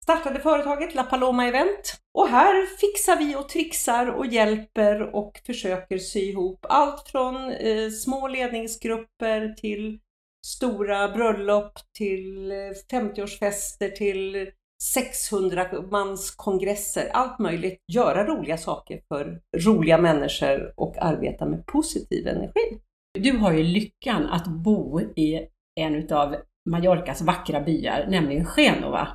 startade 0.02 0.40
företaget 0.40 0.94
La 0.94 1.02
Paloma 1.02 1.46
Event. 1.46 2.00
Och 2.14 2.28
här 2.28 2.66
fixar 2.66 3.16
vi 3.16 3.36
och 3.36 3.48
trixar 3.48 4.06
och 4.06 4.26
hjälper 4.26 5.14
och 5.14 5.40
försöker 5.46 5.98
sy 5.98 6.20
ihop 6.20 6.66
allt 6.68 7.08
från 7.08 7.52
eh, 7.52 7.90
små 7.90 8.28
ledningsgrupper 8.28 9.54
till 9.54 9.98
stora 10.46 11.08
bröllop 11.08 11.72
till 11.98 12.52
50-årsfester 12.92 13.90
till 13.90 14.50
600 14.82 15.66
mans 15.90 16.30
kongresser, 16.30 17.10
allt 17.12 17.38
möjligt. 17.38 17.78
Göra 17.92 18.26
roliga 18.26 18.56
saker 18.56 19.00
för 19.08 19.40
roliga 19.66 19.98
människor 19.98 20.74
och 20.76 20.96
arbeta 20.98 21.46
med 21.46 21.66
positiv 21.66 22.26
energi. 22.26 22.80
Du 23.18 23.38
har 23.38 23.52
ju 23.52 23.62
lyckan 23.62 24.26
att 24.26 24.46
bo 24.46 25.00
i 25.00 25.48
en 25.80 25.94
utav 25.94 26.36
Mallorcas 26.70 27.22
vackra 27.22 27.60
byar, 27.60 28.06
nämligen 28.08 28.46
Genova. 28.46 29.08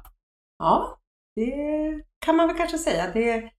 Ja, 0.57 0.99
det 1.35 1.53
kan 2.25 2.35
man 2.35 2.47
väl 2.47 2.57
kanske 2.57 2.77
säga. 2.77 3.11
Det, 3.13 3.51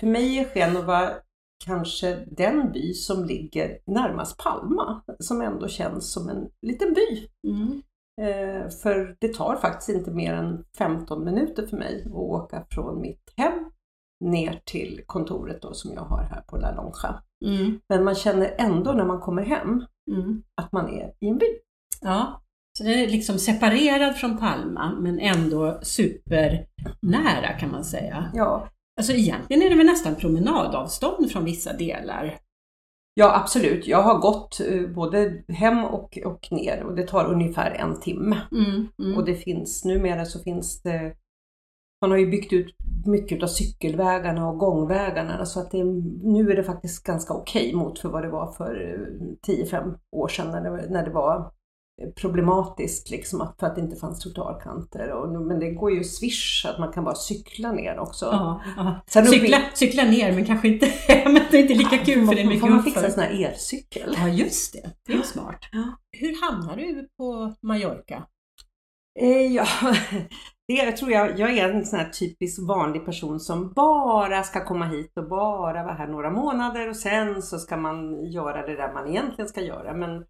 för 0.00 0.06
mig 0.06 0.38
är 0.38 0.44
Genova 0.44 1.14
kanske 1.64 2.24
den 2.30 2.72
by 2.72 2.94
som 2.94 3.24
ligger 3.24 3.78
närmast 3.86 4.38
Palma, 4.38 5.02
som 5.18 5.40
ändå 5.42 5.68
känns 5.68 6.12
som 6.12 6.28
en 6.28 6.48
liten 6.66 6.94
by. 6.94 7.28
Mm. 7.48 7.82
Eh, 8.20 8.68
för 8.82 9.16
det 9.20 9.34
tar 9.34 9.56
faktiskt 9.56 9.88
inte 9.88 10.10
mer 10.10 10.34
än 10.34 10.64
15 10.78 11.24
minuter 11.24 11.66
för 11.66 11.76
mig 11.76 12.04
att 12.06 12.12
åka 12.12 12.66
från 12.70 13.00
mitt 13.00 13.32
hem 13.36 13.70
ner 14.24 14.60
till 14.64 15.02
kontoret 15.06 15.62
då, 15.62 15.72
som 15.72 15.92
jag 15.92 16.02
har 16.02 16.22
här 16.22 16.40
på 16.46 16.56
La 16.56 16.74
Lonja. 16.74 17.22
Mm. 17.44 17.80
Men 17.88 18.04
man 18.04 18.14
känner 18.14 18.54
ändå 18.58 18.92
när 18.92 19.04
man 19.04 19.20
kommer 19.20 19.42
hem 19.42 19.84
Mm. 20.10 20.42
att 20.54 20.72
man 20.72 20.88
är 20.88 21.12
i 21.20 21.28
en 21.28 21.38
by. 21.38 21.46
Ja, 22.00 22.42
så 22.78 22.84
den 22.84 22.92
är 22.92 23.06
liksom 23.06 23.38
separerad 23.38 24.16
från 24.16 24.38
Palma 24.38 24.96
men 25.00 25.18
ändå 25.18 25.80
supernära 25.82 27.58
kan 27.60 27.70
man 27.70 27.84
säga. 27.84 28.30
Ja, 28.34 28.68
Alltså 29.00 29.12
egentligen 29.12 29.62
är 29.62 29.70
det 29.70 29.76
väl 29.76 29.86
nästan 29.86 30.14
promenadavstånd 30.14 31.30
från 31.30 31.44
vissa 31.44 31.72
delar. 31.72 32.38
ja 33.14 33.36
absolut. 33.36 33.86
Jag 33.86 34.02
har 34.02 34.18
gått 34.18 34.60
eh, 34.60 34.86
både 34.86 35.42
hem 35.48 35.84
och, 35.84 36.18
och 36.24 36.48
ner 36.50 36.82
och 36.82 36.96
det 36.96 37.06
tar 37.06 37.32
ungefär 37.32 37.70
en 37.70 38.00
timme. 38.00 38.36
Mm. 38.52 38.88
Mm. 38.98 39.18
Och 39.18 39.24
det 39.24 39.34
finns, 39.34 39.84
numera 39.84 40.24
så 40.24 40.38
finns 40.38 40.82
det, 40.82 41.14
man 42.00 42.10
har 42.10 42.18
ju 42.18 42.30
byggt 42.30 42.52
ut 42.52 42.76
mycket 43.06 43.42
av 43.42 43.46
cykelvägarna 43.46 44.48
och 44.48 44.58
gångvägarna 44.58 45.46
så 45.46 45.60
att 45.60 45.70
det, 45.70 45.84
nu 46.22 46.50
är 46.50 46.56
det 46.56 46.64
faktiskt 46.64 47.04
ganska 47.04 47.34
okej 47.34 47.74
mot 47.74 47.98
för 47.98 48.08
vad 48.08 48.22
det 48.22 48.30
var 48.30 48.52
för 48.52 48.94
eh, 49.46 49.52
10-5 49.54 49.98
år 50.12 50.28
sedan 50.28 50.50
när 50.50 50.70
det, 50.70 50.90
när 50.90 51.04
det 51.04 51.10
var 51.10 51.52
problematiskt 52.16 53.10
liksom 53.10 53.48
för 53.60 53.66
att 53.66 53.74
det 53.74 53.80
inte 53.80 53.96
fanns 53.96 54.18
trottoarkanter. 54.18 55.12
Och, 55.12 55.42
men 55.46 55.60
det 55.60 55.70
går 55.70 55.90
ju 55.92 56.04
swish 56.04 56.66
att 56.68 56.78
man 56.78 56.92
kan 56.92 57.04
bara 57.04 57.14
cykla 57.14 57.72
ner 57.72 57.98
också. 57.98 58.26
Ja, 58.26 58.60
ja. 58.76 59.00
Sen 59.06 59.26
uppe 59.26 59.36
i- 59.36 59.40
Cykla, 59.40 59.58
cykla 59.74 60.04
ner 60.04 60.32
men 60.32 60.44
kanske 60.44 60.68
inte 60.68 60.86
hem, 61.08 61.34
det 61.50 61.58
är 61.58 61.62
inte 61.62 61.74
lika 61.74 61.98
kul 61.98 62.26
för 62.26 62.34
det 62.34 62.40
är 62.40 62.46
mycket 62.46 62.60
får 62.60 62.68
man 62.68 62.82
fixa 62.82 63.06
en 63.06 63.12
sån 63.12 63.22
här 63.22 63.44
elcykel. 63.44 64.14
Ja 64.18 64.28
just 64.28 64.72
det, 64.72 64.90
det 65.06 65.12
är 65.12 65.22
smart. 65.22 65.58
Ja. 65.72 65.84
Hur 66.18 66.46
hamnar 66.50 66.76
du 66.76 67.08
på 67.18 67.54
Mallorca? 67.62 68.22
Eh, 69.20 69.46
ja, 69.54 69.66
det 70.68 70.74
jag 70.74 70.96
tror 70.96 71.10
jag, 71.10 71.38
jag 71.38 71.50
är 71.58 71.70
en 71.70 71.86
sån 71.86 71.98
här 71.98 72.08
typisk 72.08 72.68
vanlig 72.68 73.04
person 73.04 73.40
som 73.40 73.72
bara 73.72 74.42
ska 74.42 74.64
komma 74.64 74.86
hit 74.86 75.12
och 75.18 75.28
bara 75.28 75.82
vara 75.84 75.94
här 75.94 76.06
några 76.06 76.30
månader 76.30 76.88
och 76.88 76.96
sen 76.96 77.42
så 77.42 77.58
ska 77.58 77.76
man 77.76 78.24
göra 78.30 78.66
det 78.66 78.76
där 78.76 78.92
man 78.92 79.08
egentligen 79.08 79.48
ska 79.48 79.60
göra. 79.60 79.94
Men 79.94 80.24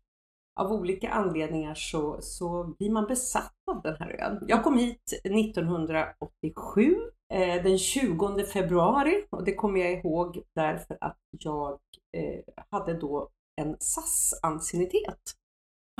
av 0.60 0.72
olika 0.72 1.10
anledningar 1.10 1.74
så, 1.74 2.18
så 2.22 2.74
blir 2.78 2.90
man 2.90 3.06
besatt 3.06 3.54
av 3.70 3.82
den 3.82 3.96
här 3.98 4.20
ön. 4.20 4.44
Jag 4.48 4.64
kom 4.64 4.78
hit 4.78 5.12
1987, 5.24 6.96
eh, 7.32 7.62
den 7.62 7.78
20 7.78 8.44
februari 8.44 9.26
och 9.30 9.44
det 9.44 9.54
kommer 9.54 9.80
jag 9.80 9.92
ihåg 9.92 10.42
därför 10.54 10.98
att 11.00 11.18
jag 11.30 11.78
eh, 12.16 12.40
hade 12.70 12.94
då 12.94 13.28
en 13.60 13.76
SAS-anciennitet. 13.80 15.20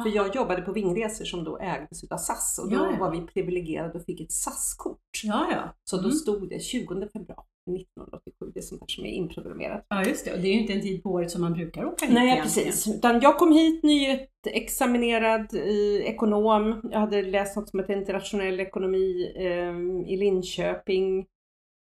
För 0.02 0.11
jag 0.16 0.35
jobbade 0.37 0.62
på 0.62 0.73
Vingresor 0.73 1.25
som 1.25 1.45
då 1.45 1.59
ägdes 1.59 2.04
utav 2.04 2.16
SAS 2.19 2.59
och 2.62 2.71
då 2.71 2.76
Ja, 2.76 2.90
ja. 2.92 2.99
var 3.00 3.11
vi 3.11 3.21
privilegierade 3.26 3.99
och 3.99 4.04
fick 4.04 4.21
ett 4.21 4.33
SAS-kort. 4.33 4.99
Ja, 5.25 5.47
ja. 5.52 5.75
Så 5.85 5.97
då 5.97 6.02
Mm. 6.02 6.12
stod 6.16 6.49
det 6.49 6.61
20 6.61 7.09
februari 7.12 7.45
1987, 7.76 8.50
det 8.55 8.61
är 8.61 8.62
sånt 8.62 8.81
här 8.81 8.87
som 8.88 9.05
är 9.05 9.09
inprogrammerat. 9.11 9.87
Ja, 9.88 10.05
just 10.05 10.25
det. 10.25 10.33
Och 10.33 10.38
det 10.38 10.49
är 10.49 10.52
ju 10.52 10.61
inte 10.61 10.73
en 10.73 10.81
tid 10.81 11.02
på 11.02 11.11
året 11.11 11.31
som 11.31 11.40
man 11.40 11.52
brukar 11.52 11.85
åka 11.85 12.07
hit 12.07 12.14
Nej 12.14 12.29
egentligen. 12.33 12.67
precis, 12.69 12.95
utan 12.97 13.21
jag 13.21 13.38
kom 13.38 13.52
hit 13.52 13.83
nyexaminerad 13.83 15.55
eh, 15.55 16.09
ekonom. 16.11 16.81
Jag 16.93 16.99
hade 17.00 17.23
läst 17.23 17.57
något 17.57 17.69
som 17.69 17.79
heter 17.81 17.97
internationell 17.97 18.61
ekonomi 18.61 19.33
eh, 19.37 20.12
i 20.12 20.17
Linköping 20.17 21.26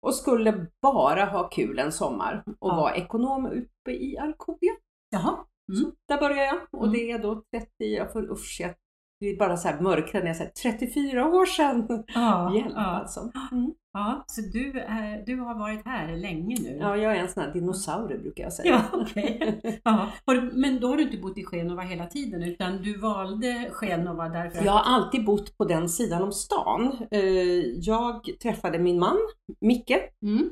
och 0.06 0.14
skulle 0.14 0.66
bara 0.82 1.25
ha 1.25 1.49
kul 1.49 1.78
en 1.78 1.92
sommar 1.92 2.42
och 2.47 2.70
Ja. 2.70 2.76
vara 2.76 2.94
ekonom 2.97 3.47
uppe 3.47 3.90
i 3.90 4.18
Arkodia. 4.18 4.73
Jaha. 5.11 5.35
Mm. 5.73 5.80
Så 5.85 5.92
där 6.08 6.18
började 6.20 6.44
jag 6.44 6.58
och 6.73 6.87
Mm. 6.87 6.92
det 6.99 7.11
är 7.11 7.18
då 7.18 7.42
30, 7.56 7.68
jag 7.78 8.12
får 8.12 8.32
usch, 8.32 8.58
jag 8.61 8.75
blir 9.20 9.38
bara 9.38 9.56
så 9.56 9.68
här 9.68 9.80
mörkrädd 9.80 10.22
när 10.22 10.30
jag 10.30 10.37
säger 10.37 10.50
34 10.50 11.28
år 11.28 11.46
sedan. 11.46 12.04
Ja, 12.14 12.54
Hjälp 12.56 12.72
ja. 12.75 12.80
alltså. 12.80 13.20
Mm. 13.52 13.72
ja, 13.92 14.25
så 14.26 14.40
du, 14.40 14.80
är, 14.80 15.26
du 15.26 15.37
har 15.40 15.58
varit 15.58 15.87
här 15.87 16.16
länge 16.16 16.56
nu? 16.60 16.78
Ja, 16.80 16.96
jag 16.96 17.16
är 17.16 17.20
en 17.20 17.28
sån 17.28 17.42
här 17.42 17.52
dinosaurie 17.52 18.18
brukar 18.18 18.44
jag 18.44 18.52
säga. 18.52 18.84
Ja, 18.92 18.98
okej. 19.00 19.60
Ja. 19.84 20.08
Men 20.52 20.80
då 20.80 20.88
har 20.88 20.96
du 20.96 21.02
inte 21.02 21.18
bott 21.18 21.38
i 21.38 21.44
Genova 21.44 21.82
hela 21.82 22.06
tiden 22.06 22.42
utan 22.42 22.82
du 22.82 22.98
valde 22.98 23.70
Genova 23.72 24.28
därför 24.28 24.58
att... 24.58 24.64
Jag 24.64 24.72
har 24.72 24.94
alltid 24.94 25.25
bott 25.25 25.58
på 25.58 25.64
den 25.64 25.88
sidan 25.88 26.22
om 26.22 26.32
stan. 26.32 26.96
Eh, 27.10 27.20
Jag 27.80 28.20
träffade 28.42 28.78
min 28.78 28.98
man, 28.98 29.16
Micke, 29.60 29.92
Mm. 30.22 30.50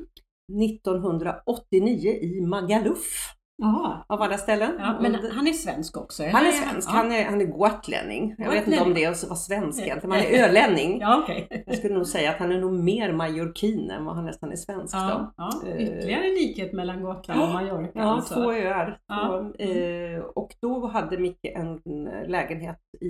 1989 0.63 2.11
i 2.21 2.41
Magaluf 2.41 3.33
Jaha. 3.57 4.05
av 4.07 4.21
alla 4.21 4.37
ställen. 4.37 4.75
Ja, 4.79 4.97
men 5.01 5.15
han 5.31 5.47
är 5.47 5.53
svensk 5.53 5.97
också? 5.97 6.23
eller? 6.23 6.33
han 6.33 6.45
är 6.45 6.51
svensk, 6.51 6.89
Ja. 6.89 6.93
han 6.93 7.11
är, 7.11 7.25
han 7.25 7.41
är 7.41 7.45
gotlänning. 7.45 8.35
Jag 8.37 8.51
vet 8.51 8.67
inte 8.67 8.81
om 8.81 8.93
det 8.93 9.07
var 9.07 9.35
svensk 9.35 9.79
egentligen, 9.83 10.09
men 10.09 10.19
han 10.19 10.27
är 10.33 10.43
ölänning. 10.49 10.99
Ja, 11.01 11.19
okej. 11.23 11.63
Jag 11.67 11.77
skulle 11.77 11.93
nog 11.93 12.07
säga 12.07 12.29
att 12.29 12.37
han 12.37 12.51
är 12.51 12.59
nog 12.59 12.73
mer 12.73 13.13
mallorquin 13.13 13.91
än 13.91 14.05
vad 14.05 14.15
han 14.15 14.25
nästan 14.25 14.51
är 14.51 14.55
svensk. 14.55 14.95
Ja, 14.95 15.33
Då. 15.37 15.67
Eh, 15.67 15.81
Ytterligare 15.83 16.27
likhet 16.27 16.73
mellan 16.73 17.03
Gotland 17.03 17.41
och 17.41 17.49
Mallorca 17.49 17.91
Ja, 17.93 18.03
alltså. 18.03 18.33
två 18.33 18.51
öar. 18.53 18.99
Två, 19.07 19.63
eh, 19.63 20.19
och 20.19 20.55
då 20.61 20.87
hade 20.87 21.17
Micke 21.17 21.45
en 21.55 21.79
lägenhet 22.27 22.79
i, 23.01 23.05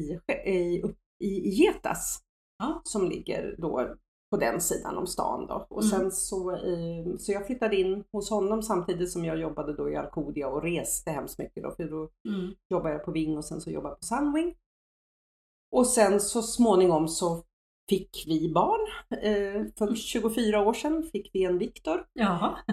i, 0.52 0.84
i, 1.24 1.28
i 1.28 1.50
Getas 1.50 2.20
som 2.84 3.10
ligger 3.10 3.56
då 3.58 3.88
på 4.32 4.38
den 4.38 4.62
sidan 4.62 4.98
om 4.98 5.08
stan. 5.08 5.48
Då. 5.48 5.66
Och 5.70 5.84
Mm. 5.84 5.92
sen 6.00 6.12
så, 6.12 6.52
eh, 6.52 7.16
så 7.20 7.32
jag 7.32 7.46
flyttade 7.48 7.76
in 7.76 8.04
hos 8.12 8.30
honom 8.30 8.64
samtidigt 8.64 9.12
som 9.12 9.26
jag 9.26 9.40
jobbade 9.40 9.74
då 9.74 9.90
i 9.90 9.96
Arkodia 9.96 10.48
och 10.48 10.62
reste 10.64 11.12
hemskt 11.12 11.40
mycket. 11.40 11.64
Då, 11.64 11.72
för 11.72 11.84
då 11.84 12.10
Mm. 12.30 12.54
jobbade 12.70 12.94
jag 12.94 13.06
på 13.06 13.12
Ving 13.12 13.38
och 13.38 13.46
sen 13.46 13.62
så 13.62 13.72
jobbade 13.72 13.92
jag 13.94 14.00
på 14.00 14.06
Sunwing. 14.06 14.56
Och 15.72 15.88
sen 15.88 16.20
så 16.20 16.42
småningom 16.42 17.08
så 17.08 17.44
fick 17.90 18.24
vi 18.28 18.52
barn. 18.54 18.88
Eh, 19.22 19.66
för 19.78 19.96
24 19.96 20.60
år 20.68 20.74
sedan 20.74 21.04
fick 21.12 21.30
vi 21.34 21.44
en 21.44 21.58
Viktor. 21.58 22.06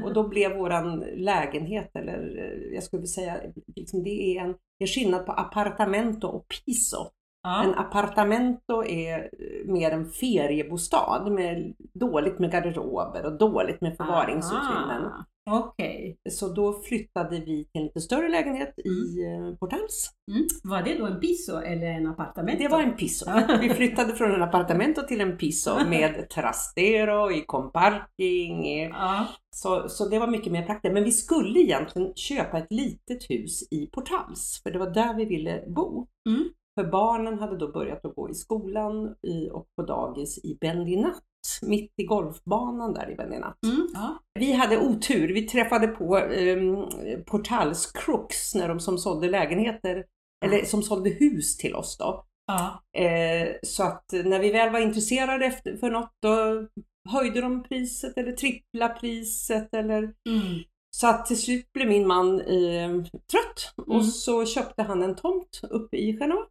Och 0.04 0.14
då 0.14 0.28
blev 0.28 0.56
våran 0.56 1.00
lägenhet, 1.00 1.90
eller 1.96 2.36
eh, 2.38 2.74
jag 2.74 2.82
skulle 2.84 3.06
säga, 3.06 3.40
liksom 3.76 4.02
det 4.02 4.10
är 4.36 4.40
en 4.44 4.54
det 4.78 4.84
är 4.84 4.86
skillnad 4.86 5.26
på 5.26 5.32
appartamento 5.32 6.26
och 6.26 6.46
piso. 6.48 7.10
En 7.44 7.70
Ja. 7.70 7.74
appartamento 7.76 8.84
är 8.84 9.18
eh, 9.18 9.72
mer 9.72 9.90
en 9.90 10.06
feriebostad 10.10 11.30
med 11.30 11.74
dåligt 11.94 12.38
med 12.38 12.52
garderober 12.52 13.26
och 13.26 13.38
dåligt 13.38 13.80
med 13.80 13.96
förvaringsutrymmen. 13.96 15.04
Ah, 15.04 15.24
Okej. 15.50 16.16
Så 16.30 16.48
då 16.48 16.72
flyttade 16.82 17.36
vi 17.38 17.64
till 17.64 17.80
en 17.80 17.84
lite 17.84 18.00
större 18.00 18.28
lägenhet 18.28 18.78
i 18.78 19.22
eh, 19.24 19.56
Portals. 19.58 20.10
Mm. 20.32 20.46
Var 20.64 20.82
det 20.82 20.98
då 20.98 21.06
en 21.06 21.20
piso 21.20 21.56
eller 21.58 21.86
en 21.86 22.06
appartamento? 22.06 22.62
Det 22.62 22.68
var 22.68 22.80
en 22.82 22.96
piso. 22.96 23.30
Vi 23.60 23.70
flyttade 23.70 24.14
från 24.14 24.34
en 24.34 24.42
appartamento 24.42 25.02
till 25.02 25.20
en 25.20 25.36
piso 25.38 25.70
med 25.88 26.28
trastero, 26.30 27.32
i 27.32 27.40
comparking, 27.46 28.66
i 28.66 28.84
Ja. 28.88 29.26
Så, 29.56 29.88
så 29.88 30.08
det 30.08 30.18
var 30.18 30.26
mycket 30.26 30.52
mer 30.52 30.62
praktiskt. 30.66 30.94
Men 30.94 31.04
vi 31.04 31.12
skulle 31.12 31.60
egentligen 31.60 32.14
köpa 32.14 32.58
ett 32.58 32.66
litet 32.72 33.30
hus 33.30 33.68
i 33.70 33.86
Portals, 33.86 34.60
för 34.62 34.70
det 34.70 34.78
var 34.78 34.90
där 34.90 35.14
vi 35.14 35.24
ville 35.24 35.64
bo. 35.68 36.06
Mm. 36.28 36.44
För 36.80 36.84
barnen 36.90 37.38
hade 37.38 37.58
då 37.58 37.72
börjat 37.72 38.04
att 38.04 38.14
gå 38.14 38.30
i 38.30 38.34
skolan 38.34 39.14
i, 39.22 39.50
och 39.50 39.66
på 39.76 39.82
dagis 39.82 40.38
i 40.44 40.58
Bendinat, 40.60 41.22
mitt 41.62 41.92
i 41.96 42.04
golfbanan 42.04 42.94
där 42.94 43.10
i 43.10 43.14
Bendinat. 43.14 43.58
Mm. 43.66 43.88
Ja. 43.94 44.18
Vi 44.34 44.52
hade 44.52 44.78
otur, 44.78 45.34
vi 45.34 45.42
träffade 45.42 45.88
på 45.88 46.18
um, 46.18 46.88
Portals 47.26 47.92
crooks 47.92 48.54
när 48.54 48.68
de 48.68 48.80
som 48.80 48.98
sålde 48.98 49.28
lägenheter, 49.28 50.04
eller 50.44 50.64
som 50.64 50.82
sålde 50.82 51.10
hus 51.10 51.56
till 51.56 51.74
oss 51.74 51.96
då. 51.98 52.24
Ja. 52.46 52.82
Eh, 53.00 53.48
så 53.62 53.82
att 53.82 54.04
när 54.12 54.38
vi 54.38 54.52
väl 54.52 54.72
var 54.72 54.80
intresserade 54.80 55.46
efter, 55.46 55.76
för 55.76 55.90
något 55.90 56.12
då 56.22 56.66
höjde 57.10 57.40
de 57.40 57.62
priset 57.62 58.18
eller 58.18 58.32
trippla 58.32 58.88
priset 58.88 59.74
eller 59.74 60.02
Mm. 60.02 60.62
Så 60.94 61.06
att 61.06 61.26
till 61.26 61.40
slut 61.42 61.72
blev 61.72 61.88
min 61.88 62.06
man 62.06 62.40
eh, 62.40 63.02
trött 63.04 63.74
Mm. 63.86 63.96
och 63.96 64.04
så 64.04 64.46
köpte 64.46 64.82
han 64.82 65.02
en 65.02 65.16
tomt 65.16 65.60
uppe 65.70 65.96
i 65.96 66.16
Genova. 66.18 66.46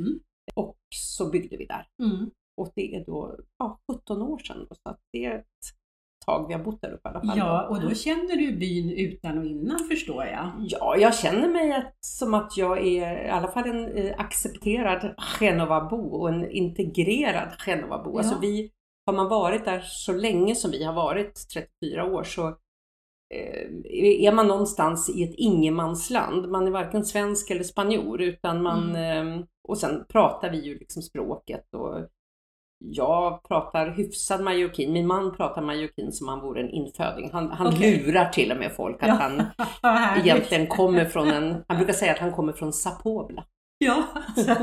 Mm. 0.00 0.20
och 0.54 0.76
så 0.94 1.30
byggde 1.30 1.56
vi 1.56 1.66
där. 1.66 1.86
Mm. 2.02 2.30
Och 2.60 2.72
det 2.74 2.94
är 2.94 3.04
då 3.04 3.36
ja, 3.58 3.78
17 3.92 4.22
år 4.22 4.38
sedan 4.38 4.66
då, 4.68 4.74
så 4.74 4.90
att 4.90 5.00
det 5.12 5.24
är 5.24 5.38
ett 5.38 5.44
tag 6.26 6.48
vi 6.48 6.54
har 6.54 6.64
bott 6.64 6.80
där 6.80 6.92
uppe 6.92 7.08
i 7.08 7.10
alla 7.10 7.20
fall. 7.20 7.38
Ja, 7.38 7.68
och 7.68 7.80
då 7.80 7.94
kände 7.94 8.36
du 8.36 8.56
byn 8.56 8.90
utan 8.90 9.38
och 9.38 9.44
innan 9.44 9.78
förstår 9.78 10.24
jag. 10.24 10.52
Ja, 10.58 10.96
jag 10.96 11.14
känner 11.14 11.48
mig 11.48 11.72
att, 11.72 11.96
som 12.00 12.34
att 12.34 12.56
jag 12.56 12.86
är 12.86 13.26
i 13.26 13.30
alla 13.30 13.48
fall 13.48 13.68
en 13.68 13.92
eh, 13.92 14.20
accepterad 14.20 15.14
Genovabo 15.40 15.96
och 15.96 16.28
en 16.28 16.50
integrerad 16.50 17.52
Genovabo. 17.66 18.10
Ja. 18.12 18.18
Alltså 18.18 18.38
vi, 18.40 18.70
har 19.06 19.12
man 19.14 19.28
varit 19.28 19.64
där 19.64 19.80
så 19.80 20.12
länge 20.12 20.54
som 20.54 20.70
vi 20.70 20.84
har 20.84 20.92
varit, 20.92 21.48
34 21.52 22.04
år, 22.04 22.24
så 22.24 22.56
är 23.30 24.32
man 24.32 24.48
någonstans 24.48 25.10
i 25.10 25.22
ett 25.24 25.34
ingenmansland. 25.36 26.48
Man 26.48 26.66
är 26.66 26.70
varken 26.70 27.04
svensk 27.04 27.50
eller 27.50 27.64
spanjor 27.64 28.22
utan 28.22 28.62
man... 28.62 28.96
Eh, 28.96 29.40
och 29.68 29.78
sen 29.78 30.04
pratar 30.08 30.50
vi 30.50 30.64
ju 30.64 30.78
liksom 30.78 31.02
språket 31.02 31.74
och 31.74 32.08
jag 32.78 33.42
pratar 33.48 33.90
hyfsad 33.90 34.40
majorkin. 34.44 34.92
Min 34.92 35.06
man 35.06 35.36
pratar 35.36 35.62
majorkin 35.62 36.12
som 36.12 36.28
han 36.28 36.40
vore 36.40 36.60
en 36.60 36.70
inföding. 36.70 37.30
Han, 37.32 37.50
han 37.50 37.66
Okej. 37.66 38.04
lurar 38.06 38.28
till 38.28 38.52
och 38.52 38.56
med 38.58 38.72
folk 38.72 39.02
att 39.02 39.08
Ja. 39.08 39.14
han 39.14 39.42
egentligen 40.24 40.66
kommer 40.66 41.04
från 41.04 41.28
en, 41.28 41.64
han 41.68 41.76
brukar 41.76 41.92
säga 41.92 42.12
att 42.12 42.18
han 42.18 42.32
kommer 42.32 42.52
från 42.52 42.72
Sapobla. 42.72 43.44
Ja, 43.84 44.08
alltså, 44.36 44.54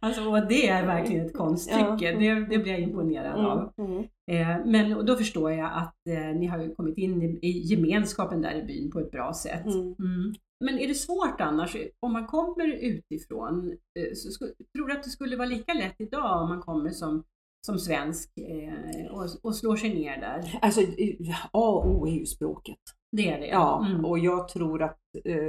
alltså, 0.00 0.28
och 0.28 0.46
det 0.48 0.68
är 0.68 0.86
verkligen 0.86 1.26
ett 1.26 1.36
konststycke. 1.36 2.12
Det, 2.18 2.34
det 2.34 2.58
blir 2.58 2.66
jag 2.72 2.80
imponerad 2.80 3.46
av. 3.46 3.72
Mm, 3.78 3.90
mm. 3.92 4.04
Eh, 4.30 4.66
men 4.66 4.96
och 4.96 5.04
då 5.04 5.16
förstår 5.16 5.52
jag 5.52 5.70
att 5.74 5.94
eh, 6.10 6.36
ni 6.38 6.46
har 6.46 6.74
kommit 6.74 6.98
in 6.98 7.22
i, 7.22 7.38
i 7.42 7.58
gemenskapen 7.62 8.42
där 8.42 8.54
i 8.54 8.62
byn 8.62 8.90
på 8.90 9.00
ett 9.00 9.10
bra 9.10 9.32
sätt. 9.34 9.66
Mm. 9.66 9.94
Mm. 9.98 10.34
Men 10.64 10.78
är 10.78 10.88
det 10.88 10.94
svårt 10.94 11.40
annars, 11.40 11.76
om 12.00 12.12
man 12.12 12.26
kommer 12.26 12.66
utifrån, 12.66 13.68
eh, 13.98 14.14
så 14.14 14.30
sku, 14.30 14.46
tror 14.76 14.86
du 14.86 14.92
att 14.92 15.02
det 15.02 15.10
skulle 15.10 15.36
vara 15.36 15.48
lika 15.48 15.74
lätt 15.74 15.96
idag 15.98 16.42
om 16.42 16.48
man 16.48 16.60
kommer 16.60 16.90
som, 16.90 17.24
som 17.66 17.78
svensk 17.78 18.30
eh, 18.38 19.12
och, 19.12 19.26
och 19.42 19.56
slår 19.56 19.76
sig 19.76 19.94
ner 19.94 20.20
där? 20.20 20.58
Alltså 20.62 20.80
A 21.52 21.68
och 21.68 21.86
O 21.90 22.06
är 22.06 22.12
ju 22.12 22.26
språket. 22.26 22.78
Det 23.16 23.28
är 23.30 23.40
det? 23.40 23.46
Ja, 23.46 23.86
Mm. 23.86 24.04
och 24.04 24.18
jag 24.18 24.48
tror 24.48 24.82
att 24.82 25.00
eh, 25.24 25.48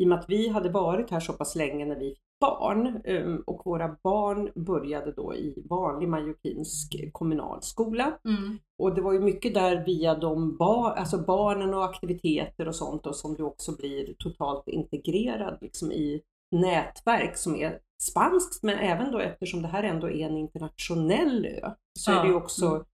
i 0.00 0.04
och 0.04 0.08
med 0.08 0.18
att 0.18 0.28
vi 0.28 0.48
hade 0.48 0.70
varit 0.70 1.10
här 1.10 1.20
så 1.20 1.32
pass 1.32 1.56
länge 1.56 1.84
när 1.86 1.98
vi 1.98 2.14
barn 2.40 3.00
eh, 3.04 3.34
och 3.46 3.62
våra 3.64 3.96
barn 4.02 4.64
började 4.64 5.12
då 5.12 5.34
i 5.34 5.66
vanlig 5.70 6.08
majorkinsk 6.08 7.12
kommunal 7.12 7.62
skola. 7.62 8.18
Mm. 8.28 8.58
Och 8.78 8.94
det 8.94 9.02
var 9.02 9.12
ju 9.12 9.20
mycket 9.20 9.54
där 9.54 9.84
via 9.84 10.14
de 10.14 10.56
bar, 10.56 10.90
alltså 10.90 11.18
barnen 11.18 11.74
och 11.74 11.84
aktiviteter 11.84 12.68
och 12.68 12.76
sånt 12.76 13.06
och 13.06 13.16
som 13.16 13.34
du 13.34 13.42
också 13.42 13.76
blir 13.76 14.14
totalt 14.18 14.68
integrerad 14.68 15.58
liksom 15.60 15.92
i 15.92 16.22
nätverk 16.50 17.36
som 17.36 17.56
är 17.56 17.78
spanskt 18.02 18.62
men 18.62 18.78
även 18.78 19.12
då 19.12 19.18
eftersom 19.18 19.62
det 19.62 19.68
här 19.68 19.82
ändå 19.82 20.10
är 20.10 20.26
en 20.26 20.36
internationell 20.36 21.46
ö 21.46 21.70
så 21.98 22.12
är 22.12 22.22
det 22.22 22.28
ju 22.28 22.32
Ja, 22.32 22.38
också 22.38 22.66
mm. 22.66 22.84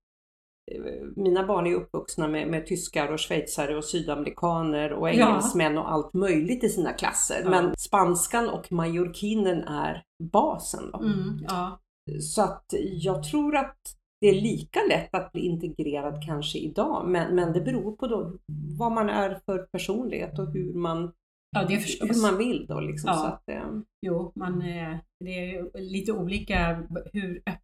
Mina 1.15 1.47
barn 1.47 1.67
är 1.67 1.73
uppvuxna 1.73 2.27
med, 2.27 2.47
med 2.47 2.65
tyskar 2.65 3.11
och 3.11 3.19
schweizare 3.21 3.77
och 3.77 3.85
sydamerikaner 3.85 4.93
och 4.93 5.09
Ja. 5.09 5.13
engelsmän 5.13 5.77
och 5.77 5.91
allt 5.91 6.13
möjligt 6.13 6.63
i 6.63 6.69
sina 6.69 6.93
klasser. 6.93 7.41
Ja. 7.43 7.49
Men 7.49 7.75
spanskan 7.77 8.49
och 8.49 8.71
majorkinen 8.71 9.63
är 9.63 10.03
basen. 10.31 10.93
Mm. 10.93 11.45
Ja. 11.47 11.79
Så 12.21 12.41
att 12.41 12.65
jag 12.91 13.23
tror 13.23 13.55
att 13.55 13.77
det 14.21 14.27
är 14.27 14.41
lika 14.41 14.79
lätt 14.89 15.15
att 15.15 15.31
bli 15.31 15.41
integrerad 15.41 16.23
kanske 16.25 16.57
idag, 16.57 17.07
men, 17.07 17.35
men 17.35 17.53
det 17.53 17.61
beror 17.61 17.91
på 17.95 18.07
då 18.07 18.33
vad 18.79 18.91
man 18.91 19.09
är 19.09 19.39
för 19.45 19.57
personlighet 19.57 20.39
och 20.39 20.53
hur 20.53 20.73
man, 20.73 21.11
ja, 21.55 21.63
det 21.63 21.75
hur 21.75 22.21
man 22.21 22.37
vill 22.37 22.65
då 22.67 22.79
liksom. 22.79 23.07
Ja. 23.07 23.15
Så 23.15 23.25
att, 23.25 23.49
eh, 23.49 23.79
Jo, 24.01 24.31
man, 24.35 24.61
eh, 24.61 24.97
det 25.19 25.55
är 25.55 25.79
lite 25.81 26.11
olika 26.11 26.83
hur 27.13 27.37
öppen 27.37 27.61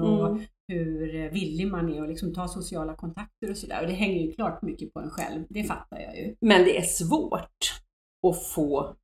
och 0.00 0.28
mm. 0.28 0.42
hur 0.68 1.30
villig 1.30 1.68
man 1.68 1.94
är 1.94 2.02
att 2.02 2.08
liksom 2.08 2.34
ta 2.34 2.48
sociala 2.48 2.94
kontakter 2.94 3.50
och 3.50 3.56
sådär. 3.56 3.80
Och 3.80 3.86
det 3.86 3.94
hänger 3.94 4.26
ju 4.26 4.32
klart 4.32 4.62
mycket 4.62 4.94
på 4.94 5.00
en 5.00 5.10
själv, 5.10 5.44
det 5.48 5.64
fattar 5.64 5.98
jag 5.98 6.16
ju. 6.16 6.36
Men 6.40 6.64
det 6.64 6.78
är 6.78 6.82
svårt 6.82 7.80
att 8.26 8.42
få 8.42 8.94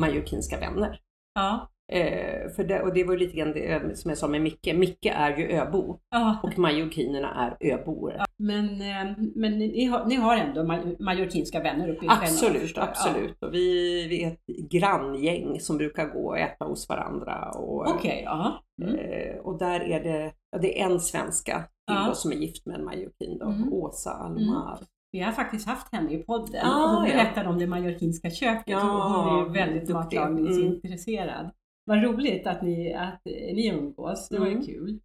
majorkinska 0.00 0.60
vänner. 0.60 1.00
Ja, 1.34 1.70
Eh, 1.92 2.50
för 2.56 2.64
det, 2.64 2.82
och 2.82 2.94
det 2.94 3.04
var 3.04 3.16
lite 3.16 3.36
grann 3.36 3.52
det 3.52 3.72
eh, 3.72 3.80
som 3.94 4.08
jag 4.08 4.18
sa 4.18 4.28
med 4.28 4.40
Micke. 4.42 4.74
Micke 4.74 5.06
är 5.06 5.36
ju 5.36 5.50
öbo 5.52 5.98
ja. 6.10 6.36
och 6.42 6.58
majorkinerna 6.58 7.56
är 7.60 7.72
öbor. 7.72 8.14
Men, 8.38 8.64
eh, 8.80 9.16
men 9.34 9.58
ni, 9.58 9.84
har, 9.84 10.04
ni 10.04 10.14
har 10.14 10.36
ändå 10.36 10.62
maj- 10.62 10.96
majorkinska 11.02 11.62
vänner 11.62 11.88
uppe 11.88 12.04
i 12.04 12.08
Absolut, 12.08 12.78
absolut. 12.78 13.42
Och 13.42 13.54
vi, 13.54 14.06
vi 14.08 14.22
är 14.24 14.28
ett 14.28 14.70
granngäng 14.70 15.60
som 15.60 15.76
brukar 15.78 16.06
gå 16.08 16.26
och 16.28 16.38
äta 16.38 16.64
hos 16.64 16.88
varandra. 16.88 17.50
Ja. 17.52 17.94
Okej, 17.96 18.22
ja. 18.24 18.60
Mm. 18.82 18.94
Eh, 18.94 19.36
och 19.36 19.58
där 19.58 19.80
är 19.80 20.02
det, 20.02 20.32
ja, 20.52 20.58
det 20.58 20.80
är 20.80 20.86
en 20.86 21.00
svenska 21.00 21.56
till 21.58 21.96
Ja. 22.06 22.14
som 22.14 22.32
är 22.32 22.36
gift 22.36 22.66
med 22.66 22.78
en 22.78 22.84
majorkin 22.84 23.38
då, 23.38 23.46
Mm. 23.46 23.72
Åsa 23.72 24.10
Almar. 24.10 24.78
Vi 25.12 25.20
har 25.20 25.32
faktiskt 25.32 25.68
haft 25.68 25.92
henne 25.92 26.12
i 26.12 26.18
podden 26.22 26.60
Ah, 26.66 26.84
och 26.84 26.96
hon 26.96 27.06
ja. 27.06 27.12
berättade 27.16 27.48
om 27.48 27.58
det 27.58 27.66
majorkinska 27.66 28.30
köket 28.30 28.64
Ja, 28.66 28.80
hon 28.80 29.38
är 29.38 29.46
ju 29.46 29.52
väldigt 29.66 29.88
matlagningsintresserad. 29.88 31.50
Vad 31.86 32.02
roligt 32.02 32.46
att 32.46 32.62
ni, 32.62 32.94
att 32.94 33.26
eh, 33.26 33.54
ni 33.54 33.66
umgås, 33.68 34.28
det 34.28 34.38
var 34.38 34.46
ju 34.46 34.52
Mm. 34.52 34.66
kul. 34.66 35.00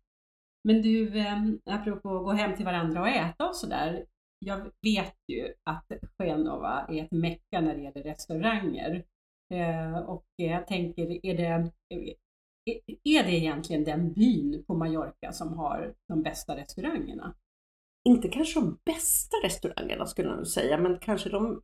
Men 0.63 0.81
du, 0.81 1.19
eh, 1.19 1.37
apropå 1.65 2.17
att 2.17 2.23
gå 2.23 2.31
hem 2.31 2.55
till 2.55 2.65
varandra 2.65 3.01
och 3.01 3.07
äta 3.07 3.49
och 3.49 3.55
sådär. 3.55 4.05
Jag 4.45 4.71
vet 4.81 5.15
ju 5.27 5.53
att 5.63 5.85
Genova 6.17 6.85
är 6.89 7.03
ett 7.03 7.11
mecka 7.11 7.61
när 7.61 7.75
det 7.75 7.81
gäller 7.81 8.03
restauranger. 8.03 9.03
Eh, 9.53 9.97
och 9.97 10.25
jag 10.35 10.67
tänker, 10.67 11.25
är 11.25 11.37
det, 11.37 11.71
är- 11.95 12.15
är 13.03 13.23
det 13.23 13.31
egentligen 13.31 13.83
den 13.83 14.13
byn 14.13 14.63
på 14.67 14.73
Mallorca 14.73 15.31
som 15.31 15.53
har 15.57 15.93
de 16.07 16.21
bästa 16.23 16.55
restaurangerna? 16.57 17.35
Inte 18.09 18.27
kanske 18.29 18.59
de 18.59 18.79
bästa 18.85 19.37
restaurangerna 19.43 20.05
skulle 20.05 20.27
jag 20.29 20.37
nog 20.37 20.47
säga, 20.47 20.77
men 20.77 20.99
kanske 20.99 21.29
de 21.29 21.61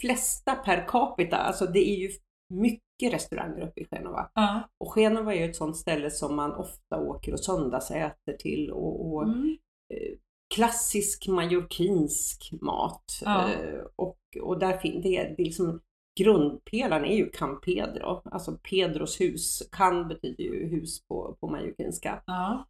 flesta 0.00 0.54
per 0.54 0.88
capita. 0.88 1.36
Alltså 1.36 1.66
det 1.66 1.90
är 1.90 1.96
ju 1.96 2.10
mycket 2.48 3.12
restauranger 3.14 3.60
uppe 3.68 3.80
i 3.80 3.86
Genova. 3.90 4.30
Ja. 4.34 4.68
Och 4.80 4.94
Genova 4.94 5.34
är 5.34 5.38
ju 5.38 5.50
ett 5.50 5.56
sånt 5.56 5.76
ställe 5.76 6.10
som 6.10 6.36
man 6.36 6.52
ofta 6.52 6.98
åker 7.00 7.32
och 7.32 7.40
söndagsäter 7.40 8.32
till 8.38 8.70
och, 8.70 9.06
och 9.14 9.22
Mm. 9.24 9.56
eh, 9.94 10.18
klassisk 10.54 11.28
majorkinsk 11.28 12.52
mat. 12.60 13.04
Ja. 13.24 13.48
Eh, 13.52 13.80
och, 13.96 14.18
och 14.42 14.58
där 14.58 14.76
fin- 14.78 15.02
det 15.02 15.16
är, 15.16 15.24
det 15.36 15.42
är 15.42 15.44
liksom 15.44 15.80
grundpelaren 16.20 17.04
är 17.04 17.16
ju 17.16 17.30
Can 17.30 17.60
Pedro, 17.60 18.20
alltså 18.24 18.58
Pedros 18.70 19.20
hus. 19.20 19.68
Can 19.72 20.08
betyder 20.08 20.44
ju 20.44 20.66
hus 20.68 21.06
på, 21.08 21.36
på 21.40 21.48
majorkinska. 21.48 22.22
Ja. 22.26 22.66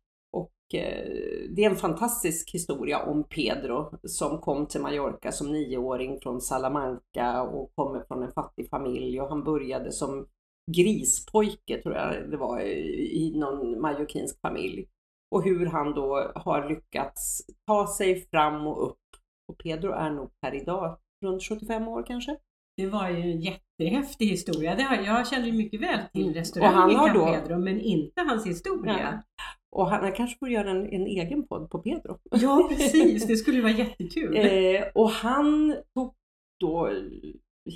Eh, 0.75 1.09
det 1.51 1.65
är 1.65 1.71
en 1.71 1.77
fantastisk 1.77 2.55
historia 2.55 3.03
om 3.03 3.25
Pedro 3.25 3.99
som 4.03 4.39
kom 4.39 4.67
till 4.67 4.81
Mallorca 4.81 5.33
som 5.33 5.53
nioåring 5.53 6.21
från 6.23 6.41
Salamanca 6.41 7.43
och 7.43 7.73
kommer 7.75 8.05
från 8.09 8.23
en 8.23 8.33
fattig 8.33 8.69
familj 8.71 9.21
och 9.21 9.29
han 9.29 9.45
började 9.45 9.93
som 9.93 10.27
grispojke 10.77 11.83
tror 11.83 11.95
jag 11.95 12.31
det 12.31 12.37
var 12.37 12.61
i 12.61 13.33
någon 13.37 13.81
mallorquinsk 13.81 14.41
familj. 14.41 14.87
Och 15.35 15.43
hur 15.45 15.67
han 15.67 15.95
då 15.95 16.33
har 16.35 16.69
lyckats 16.69 17.41
ta 17.67 17.87
sig 17.87 18.29
fram 18.31 18.67
och 18.67 18.87
upp. 18.91 18.97
Och 19.53 19.59
Pedro 19.59 19.93
är 19.93 20.11
nog 20.11 20.31
per 20.43 20.55
idag 20.55 20.99
runt 21.25 21.43
75 21.43 21.89
år 21.89 22.05
kanske. 22.07 22.37
Det 22.77 22.87
var 22.87 23.09
ju 23.11 23.17
en 23.21 23.41
jättehäftig 23.41 24.27
historia. 24.27 24.75
Det 24.75 24.83
har, 24.83 24.97
jag 24.97 25.29
känner 25.29 25.53
mycket 25.53 25.81
väl 25.81 25.99
till 26.13 26.23
Mm. 26.23 26.35
restaurangen 26.35 26.75
Och 26.77 26.81
han 26.83 26.97
har 26.97 27.07
Can 27.09 27.17
då- 27.19 27.27
Pedro, 27.27 27.59
men 27.59 27.81
inte 27.81 28.21
hans 28.21 28.47
historia. 28.47 29.23
Och 29.77 29.87
han, 29.91 30.03
han 30.03 30.13
kanske 30.13 30.39
får 30.39 30.49
göra 30.49 30.71
en, 30.71 30.87
en 30.87 31.07
egen 31.07 31.47
podd 31.47 31.71
på 31.71 31.79
Pedro. 31.79 32.19
Ja, 32.31 32.67
precis. 32.71 33.27
Det 33.27 33.37
skulle 33.37 33.63
vara 33.63 33.73
jättekul. 33.73 34.37
Eh, 34.37 34.85
och 34.95 35.11
han 35.11 35.77
tog 35.95 36.15
då 36.61 36.91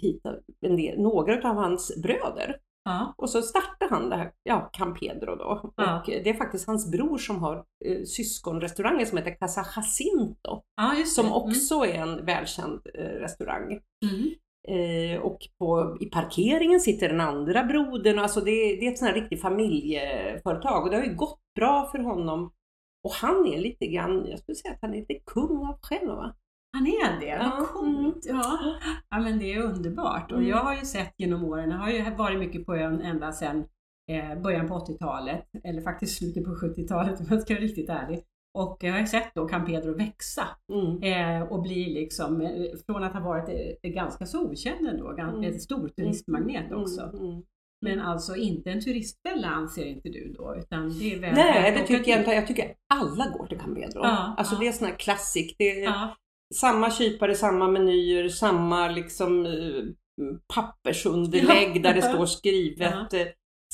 hit 0.01 0.23
del, 0.61 1.01
några 1.01 1.51
av 1.51 1.57
hans 1.57 2.03
bröder. 2.03 2.57
Ja. 2.85 3.15
Och 3.19 3.31
så 3.31 3.43
startade 3.43 3.95
han 3.95 4.11
det 4.11 4.17
här, 4.17 4.33
ja, 4.43 4.71
Can 4.73 4.95
Pedro 4.95 5.37
då. 5.37 5.73
Ja. 5.77 6.01
Och 6.01 6.07
det 6.07 6.31
är 6.31 6.35
faktiskt 6.35 6.67
hans 6.67 6.91
bror 6.91 7.19
som 7.19 7.39
har 7.43 7.65
eh, 7.85 8.05
syskonrestaurangen 8.05 9.07
som 9.07 9.19
heter 9.19 9.35
Casa 9.35 9.67
Jacinto. 9.77 10.63
ja. 10.77 11.05
Som 11.07 11.33
också 11.33 11.75
är 11.75 11.95
en 11.95 12.25
välkänd 12.25 12.81
eh, 12.95 13.05
restaurang. 13.05 13.81
Mm. 14.05 14.31
Mm. 14.69 15.15
Eh, 15.15 15.21
och 15.21 15.39
på, 15.59 15.97
i 16.01 16.07
parkeringen 16.07 16.81
sitter 16.81 17.09
den 17.09 17.21
andra 17.21 17.65
brodern. 17.65 18.19
Alltså 18.19 18.41
det, 18.41 18.51
det 18.51 18.87
är 18.87 18.93
ett 18.93 18.99
sånt 18.99 19.11
här 19.11 19.21
riktigt 19.21 19.41
familjeföretag 19.41 20.85
och 20.85 20.91
det 20.91 20.97
har 20.97 21.05
ju 21.05 21.15
gått 21.15 21.41
bra 21.57 21.89
för 21.93 21.99
honom. 21.99 22.53
Och 23.05 23.13
han 23.13 23.47
är 23.47 23.59
lite 23.59 23.87
grann, 23.87 24.27
jag 24.27 24.39
skulle 24.39 24.57
säga 24.57 24.75
att 24.75 24.79
han 24.83 24.95
är 24.95 24.99
lite 24.99 25.15
kung 25.27 25.67
av 25.69 25.79
Genova. 25.83 26.35
Han 26.77 26.87
är 26.87 27.21
det, 27.21 27.27
Ja, 27.27 27.57
vad 27.59 27.69
coolt! 27.69 28.25
Ja. 28.29 28.59
ja, 29.11 29.21
men 29.21 29.39
det 29.39 29.53
är 29.53 29.63
underbart. 29.63 30.33
Och 30.33 30.39
Mm. 30.39 30.51
jag 30.51 30.57
har 30.57 30.75
ju 30.75 30.85
sett 30.85 31.15
genom 31.19 31.45
åren, 31.45 31.71
jag 31.71 31.79
har 31.79 31.91
ju 31.91 32.15
varit 32.17 32.39
mycket 32.39 32.67
på 32.67 32.77
ön 32.77 33.01
ända 33.01 33.33
sedan 33.33 33.65
eh, 34.11 34.43
början 34.43 34.69
på 34.69 34.75
80-talet, 34.75 35.45
eller 35.65 35.83
faktiskt 35.83 36.19
slutet 36.19 36.45
på 36.45 36.51
70-talet 36.51 37.21
om 37.21 37.27
jag 37.31 37.43
ska 37.43 37.55
vara 37.55 37.65
riktigt 37.65 37.89
ärlig. 37.89 38.23
Och 38.59 38.77
jag 38.81 38.93
har 38.93 39.05
sett 39.07 39.35
då 39.35 39.49
Can 39.49 39.67
Pedro 39.67 39.95
växa 39.99 40.49
Mm. 40.73 41.03
eh, 41.03 41.43
och 41.53 41.63
bli 41.63 41.95
liksom, 41.95 42.41
eh, 42.41 42.51
från 42.87 43.05
att 43.05 43.13
ha 43.13 43.21
varit 43.21 43.79
eh, 43.83 43.91
ganska 43.91 44.27
så 44.27 44.43
okänd 44.51 44.87
ändå, 44.89 45.11
Mm. 45.11 45.45
en 45.45 45.61
stor 45.61 45.89
turistmagnet 45.89 46.67
Mm, 46.71 46.83
också. 46.83 47.01
mm, 47.01 47.25
mm. 47.31 47.43
Men 47.85 48.01
alltså 48.01 48.37
inte 48.37 48.71
en 48.71 48.81
turistfälla 48.81 49.49
anser 49.49 49.85
inte 49.87 50.09
du 50.09 50.35
då, 50.39 50.57
utan 50.59 50.99
det 50.99 51.15
är 51.15 51.21
väl 51.21 51.35
Nej, 51.35 51.73
det 51.73 51.87
tycker 51.87 52.11
jag 52.11 52.21
inte. 52.21 52.31
Jag 52.31 52.47
tycker 52.47 52.75
alla 52.95 53.29
går 53.39 53.47
till 53.47 53.59
Can 53.59 53.75
Pedro. 53.75 54.01
Ja, 54.03 54.35
alltså 54.39 54.55
ja. 54.55 54.61
det 54.61 54.69
är 54.69 54.73
sån 54.73 54.89
här 54.89 54.97
klassik. 54.97 55.55
Det 55.59 55.71
är 55.81 55.85
Ja, 55.85 56.17
samma 56.55 56.91
kypare, 56.91 57.35
samma 57.35 57.69
menyer, 57.69 58.29
samma 58.29 58.89
liksom 58.89 59.47
eh, 59.47 59.85
pappersunderlägg 60.55 61.83
där 61.83 61.95
det 61.95 62.03
står 62.03 62.27
skrivet. 62.27 62.95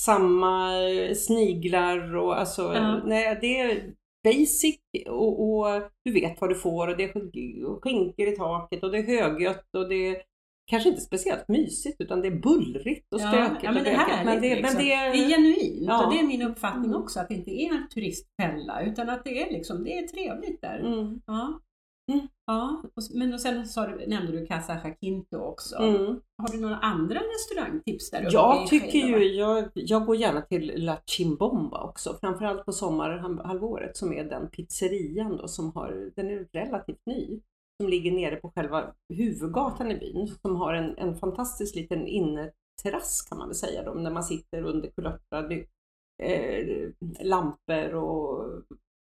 Samma 0.01 0.71
sniglar 1.17 2.17
och 2.17 2.39
alltså, 2.41 2.73
nej 3.05 3.39
det 3.41 3.61
är 3.61 3.83
basic 4.25 4.79
och, 5.09 5.51
och 5.51 5.83
du 6.05 6.13
vet 6.13 6.41
vad 6.41 6.51
du 6.51 6.55
får 6.55 6.89
och 6.89 6.97
det 6.97 7.05
är 7.05 7.13
sk- 7.13 7.81
skinkor 7.83 8.29
i 8.29 8.37
taket 8.37 8.83
och 8.85 8.91
det 8.93 8.99
är 8.99 9.03
höglött 9.07 9.75
och 9.77 9.89
det 9.89 10.09
är 10.09 10.23
kanske 10.71 10.89
inte 10.89 11.01
speciellt 11.01 11.49
mysigt 11.49 12.01
utan 12.01 12.21
det 12.21 12.29
är 12.29 12.41
bullrigt 12.41 13.13
och 13.15 13.21
stökigt 13.21 13.63
ja, 13.63 13.73
men 13.73 13.85
det 13.85 13.91
är. 13.91 14.25
Men 14.25 14.43
det, 14.43 14.55
liksom. 14.55 14.75
men 14.77 14.85
det, 14.85 14.91
det 14.95 15.25
är 15.25 15.29
genuint 15.29 15.87
Ja. 15.89 16.07
och 16.07 16.13
det 16.13 16.19
är 16.21 16.27
min 16.27 16.43
uppfattning 16.43 16.85
Mm. 16.91 17.03
också 17.03 17.21
att 17.21 17.29
det 17.29 17.35
inte 17.35 17.51
är 17.51 17.71
en 17.75 17.89
turistfälla 17.89 18.83
utan 18.83 19.09
att 19.11 19.25
det 19.25 19.43
är 19.43 19.53
liksom, 19.53 19.85
det 19.85 19.99
är 19.99 20.07
trevligt 20.09 20.61
där. 20.61 20.79
Mm, 20.79 21.21
Ja. 21.27 21.61
Mm. 22.09 22.29
Ja, 22.47 22.83
och, 22.95 23.03
men 23.15 23.35
och 23.35 23.41
sen 23.41 23.69
sa 23.69 23.87
du, 23.87 24.07
nämnde 24.07 24.33
du 24.33 24.47
Casa 24.47 24.81
Jacinto 24.85 25.39
också. 25.39 25.77
mm. 25.77 26.21
Har 26.39 26.53
du 26.53 26.61
några 26.61 26.77
andra 26.77 27.21
restaurangtips 27.21 28.11
där 28.11 28.21
uppe 28.21 28.33
Jag 28.33 28.67
tycker 28.67 28.99
ju, 28.99 29.35
jag, 29.35 29.69
jag 29.75 30.07
går 30.07 30.17
gärna 30.17 30.43
till 30.43 30.73
La 30.77 30.99
Chimbomba 31.07 31.83
också, 31.83 32.17
framförallt 32.21 32.65
på 32.65 32.73
sommarhalvåret 32.73 33.97
som 33.97 34.13
är 34.13 34.25
den 34.25 34.49
pizzerian 34.51 35.37
då 35.37 35.49
som 35.49 35.73
har, 35.73 36.11
den 36.17 36.31
är 36.31 36.49
relativt 36.53 37.07
ny, 37.07 37.41
som 37.83 37.91
ligger 37.91 38.13
nere 38.13 38.37
på 38.37 38.51
själva 38.51 38.95
huvudgatan 39.15 39.91
i 39.91 39.99
byn, 39.99 40.29
som 40.43 40.57
har 40.57 40.75
en, 40.75 40.99
en 40.99 41.17
fantastisk 41.17 41.75
liten 41.75 42.07
inneterrass 42.07 43.27
kan 43.29 43.39
man 43.39 43.49
väl 43.49 43.57
säga 43.57 43.83
då, 43.83 43.95
när 43.95 44.11
man 44.11 44.25
sitter 44.25 44.63
under 44.63 44.91
kulörta 44.91 45.51
eh, 46.23 46.91
lampor 47.21 47.95
och 47.95 48.45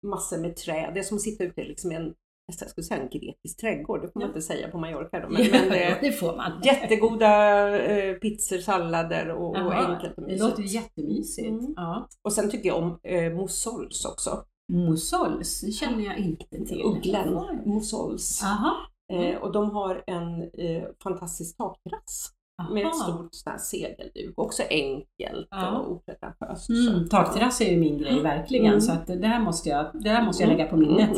massor 0.07 0.39
med 0.39 0.57
träd. 0.57 0.95
Det 0.95 1.01
är 1.01 1.05
som 1.05 1.17
att 1.17 1.23
sitta 1.23 1.45
ute 1.45 1.65
liksom 1.65 1.93
i 1.93 1.95
en, 1.95 2.15
jag 2.61 2.71
skulle 2.71 2.85
säga 2.85 3.03
en 3.03 3.09
grekisk 3.09 3.61
trädgård, 3.61 4.03
det 4.03 4.09
får 4.13 4.21
man 4.21 4.23
Ja. 4.23 4.29
inte 4.29 4.43
säga 4.43 4.69
på 4.69 4.79
Mallorca 4.79 5.21
då, 5.21 5.29
men, 5.31 5.51
men 5.51 5.69
det, 5.69 5.99
det 6.03 6.13
får 6.13 6.37
man. 6.37 6.53
Jättegoda 6.65 7.69
eh, 7.79 8.15
pizzor, 8.15 8.59
sallader 8.59 9.29
och, 9.31 9.51
och 9.51 9.57
Jaha, 9.57 9.95
enkelt 9.95 10.17
och 10.19 10.23
Det 10.23 10.27
mysigt. 10.33 10.43
låter 10.51 10.63
ju 10.63 10.69
jättemysigt. 10.69 11.49
Mm. 11.49 11.73
Ja. 11.77 12.09
Och 12.25 12.33
sen 12.33 12.51
tycker 12.51 12.69
jag 12.69 12.79
om 12.79 12.99
eh, 13.03 13.33
Moussols 13.33 14.05
också. 14.05 14.45
Moussols, 14.73 15.61
det 15.61 15.73
känner 15.73 16.05
jag 16.05 16.19
inte 16.19 16.65
till. 16.65 16.83
Ugglen 16.85 17.39
Moussols. 17.67 18.41
Jaha. 18.43 18.73
Eh, 19.13 19.37
och 19.43 19.53
de 19.53 19.71
har 19.71 20.05
en 20.07 20.43
eh, 20.43 20.85
fantastisk 21.03 21.57
takterrass 21.57 22.31
med 22.73 22.83
Aha. 22.87 22.91
ett 22.91 22.97
stort 22.97 23.29
sånt 23.35 23.53
här 23.53 23.59
segelduk. 23.59 24.33
Också 24.37 24.63
enkelt 24.71 25.49
Ja. 25.51 25.79
och 25.79 25.93
opretentiöst. 25.93 26.69
Mm, 26.71 27.09
takterrass 27.09 27.61
är 27.61 27.71
ju 27.71 27.77
min 27.81 27.99
grej 27.99 28.21
verkligen 28.23 28.67
Mm. 28.67 28.81
så 28.81 28.93
att 28.93 29.07
det 29.07 29.27
här 29.27 29.41
måste 29.41 29.69
jag, 29.69 29.91
det 29.95 30.09
här 30.11 30.25
måste 30.25 30.43
jag 30.43 30.51
lägga 30.51 30.65
på 30.67 30.77
minnet. 30.77 31.17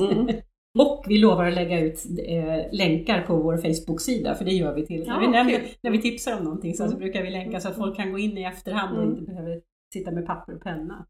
Och 0.78 1.04
vi 1.08 1.18
lovar 1.18 1.44
att 1.46 1.54
lägga 1.54 1.80
ut 1.80 2.04
eh, 2.26 2.72
länkar 2.72 3.22
på 3.26 3.36
vår 3.36 3.56
Facebook-sida 3.56 4.34
för 4.34 4.44
det 4.44 4.50
gör 4.52 4.74
vi 4.74 4.86
till. 4.86 5.04
Ja, 5.06 5.12
när, 5.14 5.20
vi 5.20 5.26
nämner, 5.26 5.58
kul. 5.58 5.68
när 5.82 5.90
vi 5.90 6.02
tipsar 6.02 6.38
om 6.38 6.44
någonting 6.44 6.74
så, 6.74 6.82
så 6.82 6.88
Mm. 6.88 6.98
brukar 6.98 7.22
vi 7.22 7.30
länka 7.30 7.60
så 7.60 7.68
att 7.68 7.76
folk 7.76 7.96
kan 7.96 8.12
gå 8.12 8.18
in 8.18 8.38
i 8.38 8.42
efterhand 8.44 8.96
och 8.96 9.02
Mm. 9.04 9.18
inte 9.18 9.30
behöver 9.32 9.60
sitta 9.92 10.10
med 10.10 10.26
papper 10.26 10.54
och 10.54 10.62
penna. 10.62 11.06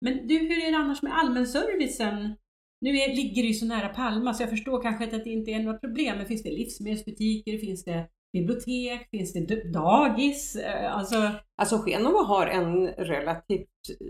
Men 0.00 0.26
du, 0.26 0.38
hur 0.38 0.64
är 0.66 0.70
det 0.70 0.76
annars 0.76 1.02
med 1.02 1.12
allmänservicen? 1.18 2.34
Nu 2.80 2.90
är, 2.90 3.14
ligger 3.16 3.42
det 3.42 3.48
ju 3.48 3.54
så 3.54 3.66
nära 3.66 3.88
Palma 3.88 4.34
så 4.34 4.42
jag 4.42 4.50
förstår 4.50 4.82
kanske 4.82 5.04
att 5.04 5.24
det 5.24 5.30
inte 5.30 5.50
är 5.50 5.60
några 5.60 5.78
problem. 5.78 6.16
Men 6.16 6.26
finns 6.26 6.42
det 6.42 6.50
livsmedelsbutiker? 6.50 7.58
Finns 7.58 7.84
det 7.84 8.08
bibliotek? 8.32 9.10
Finns 9.10 9.32
det 9.32 9.72
dagis? 9.72 10.56
Eh, 10.56 10.96
Alltså, 10.96 11.30
Alltså 11.56 11.76
Genova 11.86 12.18
har 12.18 12.46
en 12.46 12.86
relativt 12.86 13.68
eh, 14.00 14.06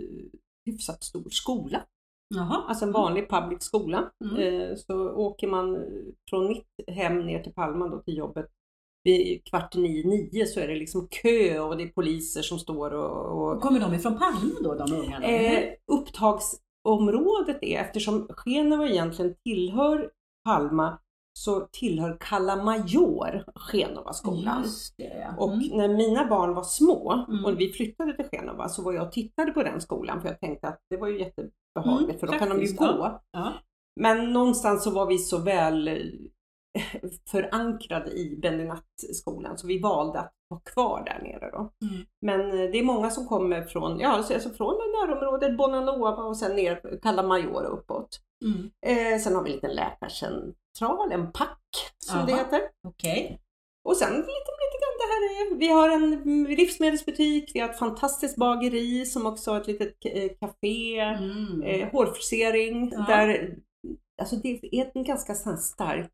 hyfsat 0.67 1.05
stor 1.05 1.29
skola. 1.31 1.83
Jaha. 2.35 2.64
Alltså 2.68 2.85
en 2.85 2.92
vanlig 2.92 3.31
public 3.31 3.62
skola. 3.62 4.11
Mm. 4.25 4.37
Eh, 4.37 4.77
så 4.77 5.11
åker 5.11 5.49
man 5.49 5.85
från 6.31 6.49
mitt 6.49 6.66
hem 6.88 7.27
ner 7.27 7.42
till 7.42 7.53
Palma 7.53 7.88
då 7.88 7.99
till 7.99 8.16
jobbet 8.16 8.47
vid 9.05 9.44
kvart 9.44 9.75
i 9.77 9.81
nio, 9.81 10.07
nio 10.07 10.47
så 10.47 10.61
är 10.61 10.68
det 10.68 10.75
liksom 10.75 11.09
kö 11.09 11.59
och 11.59 11.77
det 11.77 11.83
är 11.83 11.88
poliser 11.88 12.42
som 12.42 12.59
står 12.59 12.90
och, 12.90 13.53
och 13.53 13.61
Kommer 13.61 13.81
de 13.81 13.94
ifrån 13.94 14.18
Palma 14.18 14.55
då, 14.62 14.75
de 14.75 14.92
ungarna? 14.92 15.27
Eh, 15.27 15.73
upptagsområdet 15.92 17.59
är, 17.62 17.81
eftersom 17.81 18.29
Genova 18.44 18.88
egentligen 18.88 19.35
tillhör 19.44 20.11
Palma, 20.44 20.99
så 21.38 21.68
tillhör 21.73 22.16
Cala 22.20 22.57
Major 22.64 23.44
Genovaskolan. 23.73 24.64
Ja. 24.97 25.35
Och 25.38 25.53
Mm. 25.53 25.68
när 25.77 25.88
mina 25.88 26.27
barn 26.27 26.55
var 26.55 26.62
små 26.62 27.25
Mm. 27.29 27.44
och 27.44 27.61
vi 27.61 27.73
flyttade 27.73 28.16
till 28.16 28.29
Genova 28.33 28.68
så 28.68 28.83
var 28.83 28.92
jag 28.92 29.07
och 29.07 29.12
tittade 29.12 29.53
på 29.53 29.62
den 29.62 29.81
skolan 29.81 30.20
för 30.23 30.29
jag 30.29 30.40
tänkte 30.40 30.68
att 30.68 30.81
det 30.90 30.97
var 30.97 31.09
ju 31.09 31.18
jättebehagligt 31.18 32.09
Mm, 32.11 32.18
för 32.20 32.27
då 32.27 32.33
kan 32.33 32.49
de 32.49 32.62
ju 32.62 32.75
gå. 32.75 33.20
ja. 33.33 33.53
Men 34.01 34.33
någonstans 34.33 34.85
så 34.85 34.90
var 34.90 35.07
vi 35.07 35.18
så 35.18 35.38
väl 35.38 35.88
eh, 35.88 37.11
förankrade 37.31 38.11
i 38.11 38.38
Bendinattskolan 38.42 39.59
så 39.59 39.66
vi 39.66 39.79
valde 39.81 40.18
att 40.20 40.33
vara 40.49 40.61
kvar 40.61 41.03
där 41.07 41.23
nere 41.23 41.51
då. 41.51 41.59
Mm. 41.87 42.07
Men 42.27 42.40
eh, 42.40 42.70
det 42.70 42.79
är 42.79 42.85
många 42.85 43.11
som 43.11 43.27
kommer 43.27 43.62
från, 43.62 44.01
ja, 44.01 44.09
alltså 44.09 44.51
från 44.51 44.75
närområdet, 44.75 45.57
Bonanova 45.57 46.11
och 46.23 46.37
sen 46.37 46.57
ner 46.57 46.99
Cala 47.03 47.23
Major 47.23 47.64
uppåt. 47.64 48.20
Mm. 48.44 48.70
Eh, 48.87 49.18
sen 49.20 49.35
har 49.35 49.42
vi 49.42 49.51
en 49.51 49.55
liten 49.57 49.75
läkarcentral, 50.81 51.13
en 51.13 51.33
pack 51.33 51.61
som 51.99 52.27
det 52.27 52.33
Jaha. 52.33 52.39
heter. 52.41 52.61
Okej. 52.89 53.41
Och 53.85 53.97
sen 53.97 54.13
lite, 54.13 54.27
lite 54.27 54.79
grann 54.81 54.99
det 54.99 55.07
här 55.13 55.23
är, 55.53 55.59
vi 55.59 55.69
har 55.69 55.91
en 55.91 56.45
livsmedelsbutik, 56.45 57.51
vi 57.55 57.61
har 57.61 57.69
ett 57.69 57.79
fantastiskt 57.79 58.37
bageri 58.37 59.07
som 59.07 59.27
också 59.27 59.51
har 59.51 59.61
ett 59.61 59.67
litet 59.67 59.95
eh, 60.05 60.31
café, 60.41 60.99
Mm. 61.01 61.63
eh, 61.63 61.89
hårfrisering 61.93 62.91
Ja. 62.93 63.05
där, 63.09 63.57
alltså 64.23 64.37
det 64.37 64.61
är 64.73 64.91
en 64.95 65.05
ganska 65.05 65.35
stark 65.35 66.11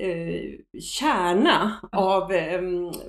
eh, 0.00 0.80
kärna 0.80 1.80
av 1.92 2.32
eh, 2.32 2.60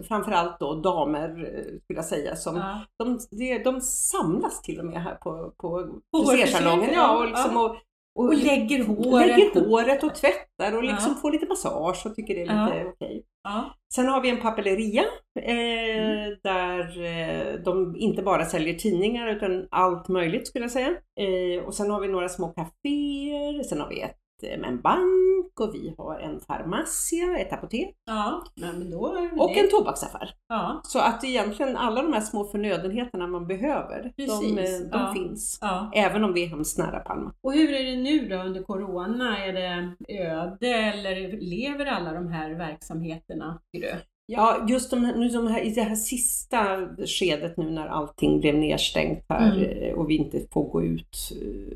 framförallt 0.08 0.60
då 0.60 0.76
damer 0.76 1.30
eh, 1.30 1.80
skulle 1.84 1.97
jag 1.99 2.06
säga 2.06 2.36
som 2.36 2.56
Ja. 2.56 2.86
de, 2.99 3.19
de, 3.32 3.58
de 3.63 3.82
samlas 3.82 4.62
till 4.62 4.80
och 4.80 4.86
med 4.86 5.04
här 5.04 5.15
på, 5.15 5.54
på 5.58 5.95
frisersalongen. 6.32 6.93
Ja, 6.93 7.17
och, 7.17 7.23
ja. 7.23 7.28
liksom, 7.30 7.58
och, 7.58 7.76
Och 8.15 8.34
lägger 8.34 8.84
håret. 8.84 9.28
lägger 9.28 9.67
håret 9.69 10.04
och 10.04 10.15
tvättar 10.15 10.78
och 10.78 10.84
liksom 10.84 11.12
Ja. 11.15 11.21
får 11.21 11.32
lite 11.32 11.45
massage 11.45 12.06
och 12.06 12.15
tycker 12.15 12.36
det 12.36 12.41
är 12.41 12.45
Ja. 12.45 12.65
lite 12.65 12.86
okej. 12.89 13.23
Ja. 13.43 13.73
Sen 13.95 14.08
har 14.08 14.21
vi 14.21 14.30
en 14.30 14.41
papelleria 14.41 15.04
eh, 15.39 15.97
Mm. 15.97 16.36
där 16.43 17.04
eh, 17.04 17.54
de 17.65 17.95
inte 17.97 18.21
bara 18.21 18.45
säljer 18.45 18.73
tidningar 18.73 19.28
utan 19.28 19.67
allt 19.71 20.08
möjligt 20.08 20.47
skulle 20.47 20.63
jag 20.63 20.71
säga. 20.71 20.89
Eh, 21.19 21.63
och 21.65 21.73
sen 21.73 21.91
har 21.91 22.02
vi 22.02 22.08
några 22.08 22.30
små 22.30 22.47
kaféer, 22.47 23.63
sen 23.63 23.82
har 23.82 23.89
vi 23.89 24.02
ett, 24.02 24.17
eh, 24.43 24.67
en 24.67 24.82
bank 24.82 25.22
och 25.59 25.75
vi 25.75 25.95
har 25.97 26.19
en 26.19 26.39
farmacia, 26.39 27.37
ett 27.39 27.53
apotek 27.53 27.95
Ja. 28.05 28.43
Men 28.55 28.91
då 28.91 29.15
är 29.15 29.41
och 29.41 29.49
det... 29.53 29.59
en 29.59 29.69
tobaksaffär. 29.69 30.33
Ja. 30.49 30.81
Så 30.83 30.99
att 30.99 31.23
egentligen 31.23 31.77
alla 31.77 32.01
de 32.01 32.13
här 32.13 32.21
små 32.21 32.45
förnödenheterna 32.45 33.27
man 33.27 33.47
behöver, 33.47 34.03
de, 34.17 34.25
Precis, 34.25 34.57
eh, 34.57 34.89
de 34.91 34.99
ja. 34.99 35.13
finns. 35.13 35.57
ja. 35.61 35.91
Även 35.95 36.23
om 36.23 36.33
vi 36.33 36.43
är 36.43 36.47
hemskt 36.47 36.77
nära 36.77 36.99
Palma. 36.99 37.33
Och 37.43 37.53
hur 37.53 37.73
är 37.73 37.83
det 37.83 37.95
nu 38.03 38.27
då 38.27 38.35
under 38.35 38.63
Corona? 38.63 39.45
Är 39.45 39.53
det 39.53 39.95
öde 40.23 40.67
eller 40.67 41.31
lever 41.41 41.85
alla 41.85 42.13
de 42.13 42.27
här 42.27 42.51
verksamheterna? 42.51 43.59
tycker 43.73 43.87
du? 43.93 43.99
Ja, 44.25 44.65
just 44.69 44.89
de 44.91 45.05
här, 45.05 45.15
nu 45.15 45.29
de 45.29 45.47
här, 45.47 45.62
i 45.62 45.69
det 45.69 45.81
här 45.81 45.95
sista 45.95 46.79
skedet 47.05 47.57
nu 47.57 47.69
när 47.71 47.88
allting 47.88 48.39
blev 48.39 48.55
nedstängt 48.55 49.25
här 49.29 49.55
Mm. 49.55 49.69
eh, 49.83 49.93
och 49.93 50.09
vi 50.09 50.17
inte 50.17 50.39
får 50.51 50.69
gå 50.69 50.83
ut 50.83 51.31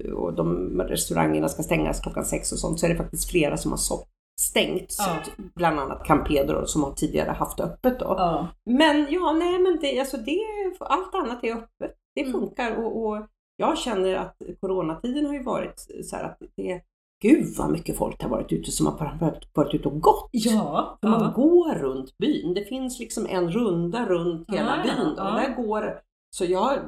eh, 0.05 0.12
och 0.12 0.33
de 0.33 0.81
restaurangerna 0.81 1.49
ska 1.49 1.63
stängas 1.63 1.99
klockan 1.99 2.25
sex 2.25 2.51
och 2.51 2.60
sånt 2.60 2.79
så 2.79 2.86
är 2.86 2.89
det 2.89 2.95
faktiskt 2.95 3.29
flera 3.31 3.57
som 3.57 3.71
har 3.71 3.77
så 3.77 4.03
stängt. 4.41 4.95
Ja. 4.99 5.17
Bland 5.55 5.79
annat 5.79 6.05
Campedro 6.05 6.65
som 6.65 6.83
har 6.83 6.91
tidigare 6.91 7.31
haft 7.31 7.60
öppet 7.60 7.99
då. 7.99 8.05
Ja. 8.05 8.47
Men 8.65 9.07
ja, 9.10 9.33
nej 9.33 9.60
men 9.60 9.77
det, 9.81 9.99
alltså 9.99 10.17
det, 10.17 10.39
allt 10.79 11.15
annat 11.15 11.43
är 11.43 11.53
öppet. 11.53 11.95
Det 12.15 12.21
Mm. 12.21 12.31
funkar 12.33 12.75
och, 12.75 13.05
och 13.07 13.27
jag 13.57 13.77
känner 13.77 14.15
att 14.15 14.36
coronatiden 14.62 15.25
har 15.25 15.33
ju 15.33 15.43
varit 15.43 15.88
så 16.03 16.15
här 16.15 16.23
att 16.23 16.38
det 16.55 16.81
Gud 17.21 17.45
vad 17.58 17.71
mycket 17.71 17.97
folk 17.97 18.21
har 18.23 18.30
varit 18.30 18.51
ute 18.51 18.71
som 18.71 18.86
har 18.86 19.17
varit, 19.53 19.73
ute 19.73 19.88
och 19.88 20.01
gått. 20.01 20.30
Ja. 20.32 20.97
Man 21.01 21.21
ja. 21.21 21.34
går 21.36 21.75
runt 21.75 22.17
byn. 22.17 22.53
Det 22.53 22.63
finns 22.63 22.99
liksom 22.99 23.25
en 23.30 23.51
runda 23.51 24.06
runt 24.06 24.51
hela 24.51 24.77
ja, 24.77 24.84
byn. 24.84 25.08
Och 25.08 25.15
där 25.34 25.56
går, 25.56 25.99
så 26.36 26.45
jag, 26.45 26.80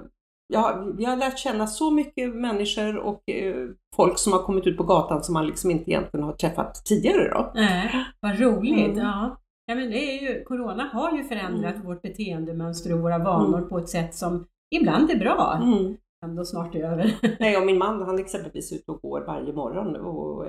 jag, 0.53 0.93
vi 0.97 1.05
har 1.05 1.15
lärt 1.15 1.39
känna 1.39 1.67
så 1.67 1.91
mycket 1.91 2.35
människor 2.35 2.97
och 2.97 3.29
eh, 3.29 3.67
folk 3.95 4.17
som 4.19 4.33
har 4.33 4.43
kommit 4.43 4.67
ut 4.67 4.77
på 4.77 4.83
gatan 4.83 5.23
som 5.23 5.33
man 5.33 5.47
liksom 5.47 5.71
inte 5.71 5.91
egentligen 5.91 6.23
har 6.25 6.33
träffat 6.33 6.85
tidigare. 6.85 7.29
Då. 7.29 7.51
Nej, 7.55 8.05
vad 8.19 8.39
roligt. 8.39 8.85
Mm. 8.85 8.97
Ja. 8.97 9.37
Ja, 9.65 9.75
men 9.75 9.89
det 9.89 9.97
är 9.97 10.21
ju, 10.21 10.43
corona 10.43 10.89
har 10.93 11.17
ju 11.17 11.23
förändrat 11.23 11.75
Mm. 11.75 11.87
vårt 11.87 12.01
beteendemönster 12.01 12.93
och 12.93 12.99
våra 12.99 13.17
vanor 13.17 13.57
Mm. 13.57 13.69
på 13.69 13.77
ett 13.77 13.89
sätt 13.89 14.15
som 14.15 14.45
ibland 14.75 15.11
är 15.11 15.19
bra. 15.19 15.59
Mm. 15.63 15.97
Ändå 16.25 16.45
snart 16.45 16.75
är 16.75 16.83
över. 16.83 17.15
Nej, 17.39 17.57
och 17.57 17.65
min 17.65 17.77
man 17.77 18.01
han 18.01 18.15
är 18.15 18.23
exempelvis 18.23 18.73
ute 18.73 18.91
och 18.91 19.01
går 19.01 19.21
varje 19.21 19.53
morgon 19.53 19.95
och, 19.95 20.45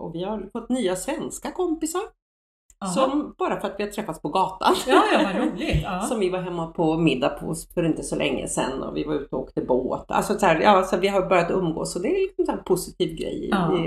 och 0.00 0.14
vi 0.14 0.24
har 0.24 0.48
fått 0.52 0.68
nya 0.68 0.96
svenska 0.96 1.50
kompisar. 1.50 2.02
Som, 2.94 3.34
bara 3.38 3.60
för 3.60 3.68
att 3.68 3.74
vi 3.78 3.82
har 3.84 3.90
träffats 3.90 4.22
på 4.22 4.28
gatan. 4.28 4.74
Ja, 4.86 5.02
ja, 5.12 5.20
vad 5.24 5.44
roligt. 5.46 5.80
Ja. 5.82 6.00
Som 6.00 6.20
vi 6.20 6.30
var 6.30 6.38
hemma 6.38 6.66
på 6.66 6.98
middag 6.98 7.28
på 7.28 7.54
för 7.74 7.84
inte 7.84 8.02
så 8.02 8.16
länge 8.16 8.48
sedan 8.48 8.82
och 8.82 8.96
vi 8.96 9.04
var 9.04 9.14
ute 9.14 9.36
och 9.36 9.42
åkte 9.42 9.60
båt. 9.60 10.04
Alltså 10.10 10.38
så 10.38 10.46
här, 10.46 10.60
ja, 10.60 10.82
så 10.82 10.96
vi 10.96 11.08
har 11.08 11.26
börjat 11.26 11.50
umgås 11.50 11.96
och 11.96 12.02
det 12.02 12.08
är 12.08 12.28
liksom 12.38 12.58
en 12.58 12.64
positiv 12.64 13.16
grej. 13.16 13.48
Ja. 13.50 13.78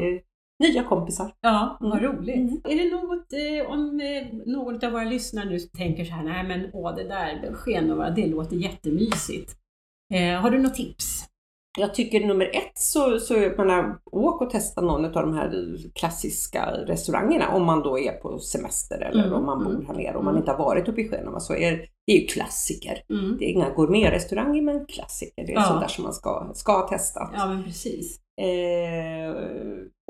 Nya 0.64 0.84
kompisar. 0.84 1.32
Ja, 1.42 1.78
vad 1.80 2.00
Mm. 2.00 2.04
roligt. 2.04 2.36
Mm. 2.36 2.62
Är 2.64 2.76
det 2.84 2.96
något, 3.02 3.34
eh, 3.34 3.72
om 3.74 4.00
eh, 4.02 4.52
någon 4.54 4.86
av 4.86 4.92
våra 4.92 5.04
lyssnare 5.04 5.46
nu 5.50 5.60
tänker 5.60 6.06
så 6.06 6.14
här, 6.14 6.24
nej 6.24 6.44
men 6.48 6.70
åh 6.74 6.96
det 6.96 7.04
där 7.04 7.54
Genova, 7.66 8.10
det 8.10 8.28
låter 8.28 8.56
jättemysigt. 8.56 9.56
Eh, 10.14 10.42
har 10.42 10.50
du 10.50 10.60
något 10.60 10.76
tips? 10.76 11.26
jag 11.78 11.96
tycker 11.96 12.26
nummer 12.28 12.46
ett 12.46 12.78
så, 12.78 13.20
så 13.20 13.34
menar, 13.34 13.98
åk 14.12 14.42
och 14.42 14.50
testa 14.50 14.82
någon 14.82 15.06
av 15.06 15.12
de 15.12 15.34
här 15.34 15.78
klassiska 15.96 16.66
restaurangerna 16.72 17.50
om 17.56 17.66
man 17.66 17.84
då 17.84 18.00
är 18.00 18.12
på 18.12 18.40
semester 18.40 19.00
eller 19.00 19.24
Mm, 19.24 19.34
om 19.40 19.46
man 19.46 19.64
bor 19.64 19.72
mm, 19.72 19.86
här 19.86 19.94
nere. 19.94 20.16
Om 20.18 20.26
man 20.26 20.34
mm. 20.34 20.42
inte 20.42 20.52
har 20.52 20.58
varit 20.66 20.88
uppe 20.88 21.02
i 21.02 21.10
Genova 21.10 21.40
så 21.40 21.54
är 21.56 21.72
det 22.06 22.14
är 22.14 22.20
ju 22.22 22.28
klassiker. 22.28 23.02
Mm. 23.10 23.38
Det 23.40 23.46
är 23.46 23.50
inga 23.50 23.70
gourmetrestauranger 23.70 24.62
men 24.62 24.86
klassiker. 24.86 25.46
Det 25.46 25.52
är 25.52 25.56
Ja. 25.56 25.64
sånt 25.64 25.82
där 25.82 25.88
som 25.88 26.04
man 26.04 26.14
ska, 26.14 26.52
ska 26.54 26.72
ha 26.72 26.88
testat. 26.88 27.30
Ja, 27.34 27.48
men 27.48 27.64
precis. 27.64 28.20
Eh, 28.42 29.36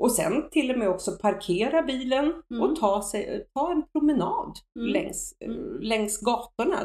och 0.02 0.12
sen 0.12 0.50
till 0.50 0.70
och 0.70 0.78
med 0.78 0.88
också 0.88 1.12
parkera 1.22 1.82
bilen 1.82 2.32
Mm. 2.50 2.62
och 2.62 2.76
ta, 2.76 3.02
sig, 3.02 3.46
ta 3.54 3.70
en 3.72 3.82
promenad 3.92 4.52
Mm. 4.78 4.92
längs, 4.92 5.34
längs 5.80 6.20
gatorna. 6.20 6.84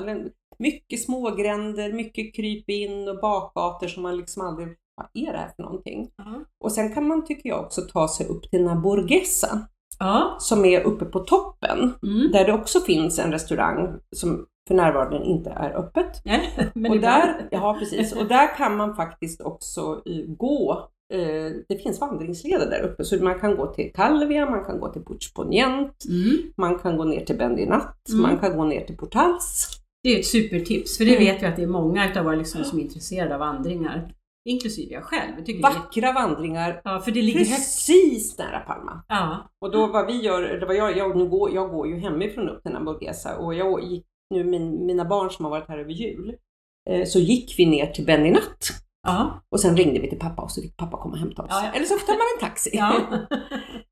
Mycket 0.60 1.02
smågränder, 1.04 1.94
mycket 1.94 2.36
kryp 2.36 2.70
in 2.70 3.08
och 3.08 3.20
bakgator 3.22 3.88
som 3.88 4.04
man 4.04 4.18
liksom 4.18 4.42
aldrig, 4.48 4.68
vad 4.96 5.08
är 5.28 5.32
det 5.32 5.38
här 5.38 5.52
för 5.56 5.64
någonting? 5.64 6.10
Ja. 6.18 6.26
Och 6.64 6.72
sen 6.72 6.94
kan 6.94 7.08
man 7.08 7.26
tycker 7.26 7.50
jag 7.50 7.60
också 7.60 7.82
ta 7.82 8.08
sig 8.08 8.28
upp 8.28 8.50
till 8.50 8.64
Naborgesa 8.64 9.68
Ja. 10.00 10.36
som 10.40 10.66
är 10.66 10.82
uppe 10.82 11.06
på 11.06 11.20
toppen. 11.20 11.94
Mm. 12.04 12.32
Där 12.32 12.46
det 12.46 12.54
också 12.54 12.80
finns 12.80 13.20
en 13.20 13.32
restaurang 13.32 13.94
som 14.16 14.46
för 14.68 14.76
närvarande 14.76 15.26
inte 15.26 15.50
är 15.50 15.78
öppet. 15.78 16.22
Men 16.76 16.92
och 16.92 17.00
där, 17.00 17.48
ja, 17.52 17.76
precis. 17.80 18.14
Och 18.14 18.26
där 18.28 18.56
kan 18.58 18.78
man 18.78 18.96
faktiskt 18.96 19.42
också 19.42 20.02
eh, 20.06 20.36
gå. 20.38 20.90
Eh, 21.14 21.52
det 21.70 21.78
finns 21.84 22.02
vandringsleder 22.02 22.70
där 22.70 22.82
uppe 22.84 23.04
så 23.06 23.24
man 23.24 23.40
kan 23.40 23.56
gå 23.56 23.68
till 23.74 23.92
Calvia, 23.94 24.50
man 24.50 24.66
kan 24.66 24.80
gå 24.80 24.90
till 24.94 25.04
Puigponient, 25.06 26.06
Mm. 26.10 26.38
man 26.58 26.80
kan 26.80 26.98
gå 26.98 27.04
ner 27.04 27.26
till 27.26 27.38
Bendinat, 27.38 28.10
Mm. 28.10 28.22
man 28.22 28.38
kan 28.38 28.58
gå 28.58 28.64
ner 28.64 28.86
till 28.86 28.98
Portals. 28.98 29.68
Det 30.06 30.16
är 30.16 30.20
ett 30.20 30.26
supertips, 30.26 30.98
för 30.98 31.06
det 31.06 31.16
Mm. 31.16 31.24
vet 31.26 31.44
vi 31.44 31.46
att 31.48 31.56
det 31.56 31.64
är 31.64 31.68
många 31.68 32.10
utav 32.10 32.24
våra 32.24 32.36
lyssnare 32.36 32.66
som 32.66 32.80
är 32.80 32.84
intresserade 32.84 33.34
av 33.34 33.40
vandringar. 33.40 34.12
Inklusive 34.50 34.94
jag 34.94 35.04
själv. 35.04 35.32
Jag 35.46 35.62
Vackra 35.62 36.12
vandringar 36.12 36.82
ja, 36.84 37.00
för 37.00 37.12
det 37.12 37.22
ligger 37.22 37.40
högt. 37.40 37.50
precis 37.50 38.38
nära 38.38 38.60
Palma. 38.60 39.04
Ja. 39.08 39.50
Och 39.62 39.72
då 39.72 39.88
vad 39.88 40.08
vi 40.08 40.22
gör, 40.22 40.44
eller 40.44 40.68
vad 40.68 40.76
jag, 40.76 40.98
jag, 40.98 41.18
nu 41.18 41.26
går, 41.30 41.56
jag 41.56 41.70
går 41.72 41.88
ju 41.88 42.00
hemifrån 42.00 42.50
upp 42.50 42.64
till 42.64 42.72
Naborgesa 42.72 43.38
och 43.38 43.54
jag 43.54 43.84
gick 43.84 44.06
nu 44.30 44.44
min, 44.44 44.86
mina 44.86 45.06
barn 45.06 45.30
som 45.30 45.46
har 45.46 45.50
varit 45.50 45.68
här 45.68 45.78
över 45.78 45.92
jul, 45.92 46.36
eh, 46.90 47.06
så 47.06 47.20
gick 47.20 47.60
vi 47.60 47.66
ner 47.66 47.88
till 47.88 48.06
Bendinat. 48.06 48.85
Ja. 49.06 49.42
Och 49.52 49.60
sen 49.60 49.78
ringde 49.78 50.00
vi 50.00 50.10
till 50.10 50.20
pappa 50.20 50.42
och 50.42 50.52
så 50.52 50.62
fick 50.62 50.78
pappa 50.78 50.98
komma 50.98 51.14
och 51.14 51.20
hämta 51.20 51.42
oss. 51.42 51.48
Ja, 51.52 51.62
ja. 51.66 51.72
Eller 51.72 51.86
så 51.86 51.94
tar 51.98 52.14
man 52.14 52.26
en 52.36 52.50
taxi. 52.50 52.80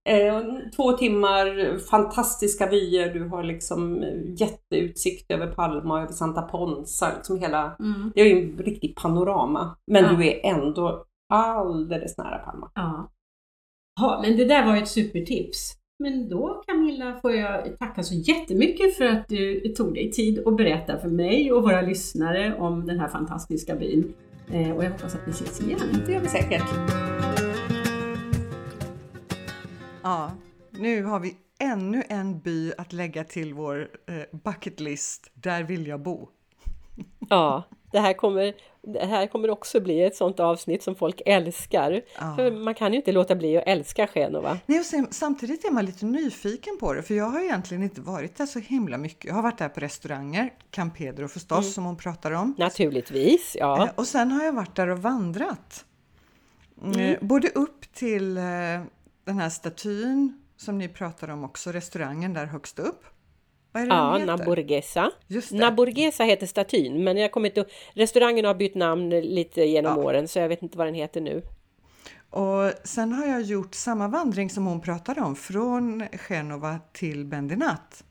Eh, 0.09 0.41
två 0.75 0.91
timmar, 0.91 1.77
fantastiska 1.89 2.69
vyer, 2.69 3.13
du 3.13 3.27
har 3.27 3.43
liksom 3.43 4.03
eh, 4.03 4.09
jätteutsikt 4.37 5.31
över 5.31 5.47
Palma, 5.47 6.01
över 6.01 6.11
Santa 6.13 6.41
Ponsa, 6.41 7.11
liksom 7.15 7.39
hela, 7.39 7.75
Mm. 7.79 8.11
det 8.15 8.21
är 8.21 8.25
ju 8.25 8.43
en 8.51 8.57
riktig 8.57 8.95
panorama. 8.95 9.75
Men 9.91 10.15
du 10.15 10.27
är 10.27 10.39
ändå 10.45 11.05
alldeles 11.33 12.17
nära 12.17 12.37
Palma. 12.37 12.71
Ja. 12.75 13.11
ja, 14.01 14.19
men 14.23 14.37
det 14.37 14.45
där 14.45 14.65
var 14.65 14.77
ett 14.77 14.87
supertips. 14.87 15.73
Men 15.99 16.29
då 16.29 16.61
Camilla 16.67 17.19
får 17.21 17.31
jag 17.31 17.79
tacka 17.79 18.03
så 18.03 18.13
jättemycket 18.13 18.97
för 18.97 19.05
att 19.05 19.27
du 19.27 19.59
tog 19.59 19.93
dig 19.93 20.11
tid 20.11 20.47
att 20.47 20.57
berätta 20.57 20.97
för 20.99 21.09
mig 21.09 21.51
och 21.51 21.63
våra 21.63 21.81
lyssnare 21.81 22.55
om 22.59 22.85
den 22.85 22.99
här 22.99 23.07
fantastiska 23.07 23.75
byn. 23.75 24.13
Eh, 24.51 24.71
och 24.75 24.83
jag 24.83 24.91
hoppas 24.91 25.15
att 25.15 25.27
vi 25.27 25.31
ses 25.31 25.61
igen. 25.61 26.03
Det 26.05 26.13
gör 26.13 26.21
vi 26.21 26.29
säkert. 26.29 26.63
Ja, 30.03 30.31
nu 30.69 31.03
har 31.03 31.19
vi 31.19 31.37
ännu 31.59 32.03
en 32.09 32.39
by 32.39 32.73
att 32.77 32.93
lägga 32.93 33.23
till 33.23 33.53
vår 33.53 33.89
eh, 34.07 34.39
bucket 34.43 34.79
list. 34.79 35.31
Där 35.33 35.63
vill 35.63 35.87
jag 35.87 35.99
bo. 35.99 36.29
Ja, 37.29 37.63
det 37.91 37.99
här, 37.99 38.13
kommer, 38.13 38.53
det 38.87 39.05
här 39.05 39.27
kommer 39.27 39.49
också 39.49 39.79
bli 39.79 40.03
ett 40.03 40.15
sånt 40.15 40.39
avsnitt 40.39 40.83
som 40.83 40.95
folk 40.95 41.21
älskar. 41.25 42.01
Ja. 42.19 42.35
För 42.35 42.51
man 42.51 42.75
kan 42.75 42.93
ju 42.93 42.97
inte 42.97 43.11
låta 43.11 43.35
bli 43.35 43.57
att 43.57 43.63
älska 43.67 44.07
Genova. 44.07 44.57
Nej, 44.65 44.79
och 44.79 44.85
sen, 44.85 45.07
samtidigt 45.11 45.65
är 45.65 45.71
man 45.71 45.85
lite 45.85 46.05
nyfiken 46.05 46.77
på 46.79 46.93
det, 46.93 47.03
för 47.03 47.13
jag 47.13 47.25
har 47.25 47.41
egentligen 47.41 47.83
inte 47.83 48.01
varit 48.01 48.35
där 48.35 48.45
så 48.45 48.59
himla 48.59 48.97
mycket. 48.97 49.25
Jag 49.25 49.33
har 49.33 49.41
varit 49.41 49.57
där 49.57 49.69
på 49.69 49.79
restauranger, 49.79 50.53
Campedro 50.71 51.27
förstås, 51.27 51.73
som 51.73 51.85
hon 51.85 51.97
pratar 51.97 52.31
om. 52.31 52.55
Naturligtvis, 52.57 53.57
ja. 53.59 53.83
Eh, 53.83 53.91
Och 53.95 54.07
sen 54.07 54.31
har 54.31 54.43
jag 54.43 54.53
varit 54.53 54.75
där 54.75 54.87
och 54.87 54.99
vandrat. 54.99 55.85
Mm. 56.83 57.15
Både 57.21 57.49
upp 57.49 57.93
till 57.93 58.37
eh, 58.37 58.43
den 59.25 59.39
här 59.39 59.49
statyn 59.49 60.41
som 60.57 60.77
ni 60.77 60.87
pratar 60.87 61.27
om 61.27 61.43
också, 61.43 61.71
restaurangen 61.71 62.33
där 62.33 62.45
högst 62.45 62.79
upp. 62.79 63.03
Vad 63.73 63.83
är 63.83 63.87
det 63.87 63.93
Ja, 63.95 64.11
den 64.11 64.21
heter? 64.21 64.37
Det. 65.27 65.51
Naborgesa 65.51 66.23
heter 66.23 66.47
statyn, 66.47 67.03
men 67.03 67.17
jag 67.17 67.31
kommer 67.31 67.49
inte 67.49 67.65
Restaurangen 67.93 68.45
har 68.45 68.53
bytt 68.55 68.75
namn 68.75 69.09
lite 69.09 69.61
genom 69.63 69.97
Ja. 69.99 70.03
åren, 70.05 70.27
så 70.27 70.39
jag 70.39 70.49
vet 70.49 70.63
inte 70.63 70.77
vad 70.77 70.87
den 70.87 70.93
heter 70.93 71.21
nu. 71.21 71.41
Och 72.29 72.71
sen 72.83 73.13
har 73.13 73.25
jag 73.25 73.41
gjort 73.41 73.75
samma 73.75 74.07
vandring 74.07 74.49
som 74.49 74.65
hon 74.65 74.81
pratade 74.81 75.21
om, 75.21 75.35
från 75.35 76.03
Genova 76.29 76.79
till 76.93 77.25
Bendinat. 77.25 78.03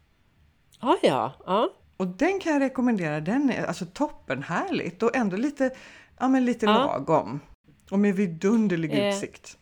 Ah, 0.80 0.94
ja, 1.02 1.32
ja. 1.46 1.68
Och 1.96 2.06
den 2.06 2.38
kan 2.40 2.52
jag 2.52 2.60
rekommendera, 2.62 3.20
den 3.20 3.50
är 3.50 3.64
alltså 3.66 3.84
toppenhärligt 3.92 5.02
och 5.02 5.16
ändå 5.16 5.36
lite, 5.36 5.70
ja, 6.20 6.28
men 6.28 6.44
lite 6.44 6.66
Ja. 6.66 6.72
lagom. 6.72 7.40
Och 7.90 7.98
med 7.98 8.14
vidunderlig 8.14 8.92
Eh, 8.94 9.08
utsikt. 9.08 9.58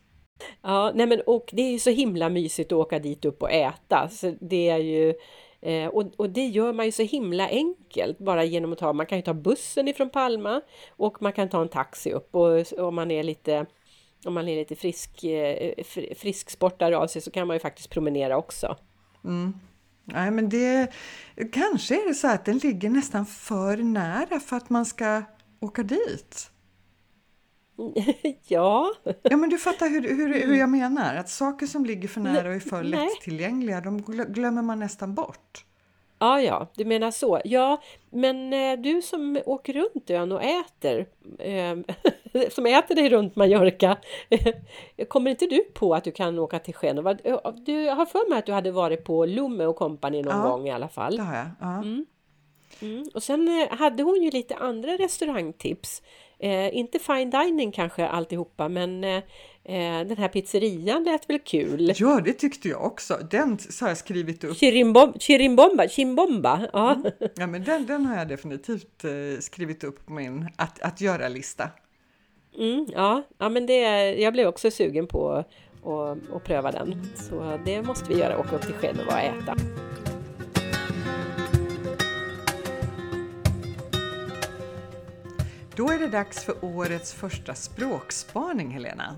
Ja, 0.62 0.92
nej 0.94 1.06
men 1.06 1.20
och 1.26 1.50
det 1.52 1.62
är 1.62 1.72
ju 1.72 1.78
så 1.78 1.90
himla 1.90 2.28
mysigt 2.28 2.72
att 2.72 2.78
åka 2.78 2.98
dit 2.98 3.24
upp 3.24 3.42
och 3.42 3.50
äta. 3.52 4.08
Så 4.08 4.34
det 4.40 4.68
är 4.68 4.78
ju, 4.78 5.14
eh, 5.62 5.86
och, 5.86 6.12
och 6.16 6.30
det 6.30 6.46
gör 6.46 6.72
man 6.72 6.86
ju 6.86 6.92
så 6.92 7.02
himla 7.02 7.48
enkelt 7.48 8.18
bara 8.18 8.44
genom 8.44 8.72
att 8.72 8.78
ta, 8.78 8.92
man 8.92 9.06
kan 9.06 9.18
ju 9.18 9.22
ta 9.22 9.34
bussen 9.34 9.88
ifrån 9.88 10.10
Palma 10.10 10.60
och 10.90 11.22
man 11.22 11.32
kan 11.32 11.48
ta 11.48 11.62
en 11.62 11.68
taxi 11.68 12.12
upp 12.12 12.34
och 12.34 12.78
om 12.78 12.94
man 12.94 13.10
är 13.10 13.22
lite 13.22 13.66
om 14.24 14.34
man 14.34 14.48
är 14.48 14.56
lite 14.56 14.76
frisk, 14.76 15.24
eh, 15.24 15.84
frisksportare 16.16 16.98
av 16.98 17.06
sig 17.06 17.22
så 17.22 17.30
kan 17.30 17.46
man 17.46 17.56
ju 17.56 17.60
faktiskt 17.60 17.90
promenera 17.90 18.36
också. 18.36 18.76
Mm. 19.24 19.54
Nej, 20.04 20.30
men 20.30 20.48
det 20.48 20.92
kanske 21.52 22.02
är 22.02 22.08
det 22.08 22.14
så 22.14 22.28
att 22.28 22.44
den 22.44 22.58
ligger 22.58 22.90
nästan 22.90 23.26
för 23.26 23.76
nära 23.76 24.40
för 24.40 24.56
att 24.56 24.70
man 24.70 24.86
ska 24.86 25.22
åka 25.60 25.82
dit. 25.82 26.50
ja, 28.48 28.92
Ja, 29.22 29.36
men 29.36 29.50
du 29.50 29.58
fattar 29.58 29.88
hur, 29.88 30.02
hur, 30.02 30.46
hur 30.46 30.54
jag 30.54 30.68
menar. 30.68 31.14
Att 31.14 31.28
saker 31.28 31.66
som 31.66 31.84
ligger 31.84 32.08
för 32.08 32.20
nära 32.20 32.48
och 32.48 32.54
är 32.54 32.60
för 32.60 32.82
Nej. 32.82 32.90
lättillgängliga, 32.90 33.80
de 33.80 34.00
glö- 34.00 34.32
glömmer 34.32 34.62
man 34.62 34.78
nästan 34.78 35.14
bort. 35.14 35.64
Ja, 36.18 36.40
ja, 36.40 36.66
du 36.74 36.84
menar 36.84 37.10
så. 37.10 37.40
Ja, 37.44 37.82
men 38.10 38.52
eh, 38.52 38.78
du 38.78 39.02
som 39.02 39.40
åker 39.46 39.72
runt 39.72 40.10
ön 40.10 40.32
och 40.32 40.42
äter, 40.42 41.06
eh, 41.38 41.76
som 42.50 42.66
äter 42.66 42.94
dig 42.94 43.08
runt 43.08 43.36
Mallorca, 43.36 43.96
kommer 45.08 45.30
inte 45.30 45.46
du 45.46 45.64
på 45.74 45.94
att 45.94 46.04
du 46.04 46.12
kan 46.12 46.38
åka 46.38 46.58
till 46.58 46.74
Genova? 46.74 47.14
Du 47.54 47.88
har 47.88 48.06
för 48.06 48.28
mig 48.30 48.38
att 48.38 48.46
du 48.46 48.52
hade 48.52 48.70
varit 48.70 49.04
på 49.04 49.26
Lumme 49.26 49.64
och 49.66 49.76
Company 49.76 50.22
någon 50.22 50.36
Ja, 50.36 50.48
gång 50.50 50.68
i 50.68 50.70
alla 50.70 50.88
fall. 50.88 51.16
Det 51.16 51.22
har 51.22 51.36
jag. 51.36 51.46
Ja. 51.60 51.82
Mm. 52.82 53.04
Och 53.14 53.22
sen 53.22 53.48
eh, 53.48 53.76
hade 53.78 54.02
hon 54.02 54.22
ju 54.22 54.30
lite 54.30 54.54
andra 54.56 54.92
restaurangtips. 54.92 56.02
Eh, 56.42 56.76
inte 56.76 56.98
fine 56.98 57.31
dining 57.31 57.72
kanske 57.72 58.07
alltihopa, 58.07 58.68
men 58.68 59.05
eh, 59.05 59.16
eh, 59.64 60.07
den 60.07 60.16
här 60.16 60.29
pizzerian 60.29 61.05
lät 61.05 61.31
väl 61.31 61.38
kul? 61.38 61.92
ja, 61.96 62.20
det 62.24 62.33
tyckte 62.33 62.68
jag 62.68 62.85
också. 62.85 63.18
Den 63.31 63.59
så 63.59 63.85
har 63.85 63.90
jag 63.90 63.98
skrivit 63.98 64.44
upp. 64.44 64.57
Chirimbom, 64.57 65.12
chirimbomba, 65.18 65.88
chimbomba, 65.88 66.68
ja. 66.72 67.03
Ja, 67.37 67.46
men 67.46 67.64
den, 67.64 67.87
den 67.87 68.07
har 68.07 68.16
jag 68.16 68.29
definitivt 68.29 69.05
eh, 69.05 69.40
skrivit 69.40 69.85
upp 69.85 70.07
på 70.07 70.12
min 70.12 70.48
att, 70.57 70.83
att 70.83 71.00
göra-lista. 71.00 71.68
Mm, 72.59 72.87
ja, 72.94 73.22
ja, 73.38 73.48
men 73.48 73.66
det, 73.66 74.12
jag 74.14 74.33
blev 74.33 74.48
också 74.48 74.70
sugen 74.70 75.07
på 75.07 75.44
att 76.35 76.44
pröva 76.44 76.72
den. 76.72 77.03
Så 77.16 77.59
det 77.64 77.83
måste 77.83 78.09
vi 78.09 78.20
göra, 78.20 78.38
åka 78.38 78.57
upp 78.57 78.62
till 78.62 78.74
Genova 78.74 79.12
och 79.12 79.20
äta. 79.20 79.57
Då 85.76 85.88
är 85.88 85.98
det 85.98 86.09
dags 86.09 86.44
för 86.44 86.64
årets 86.64 87.14
första 87.14 87.54
språkspaning, 87.54 88.70
Helena. 88.70 89.16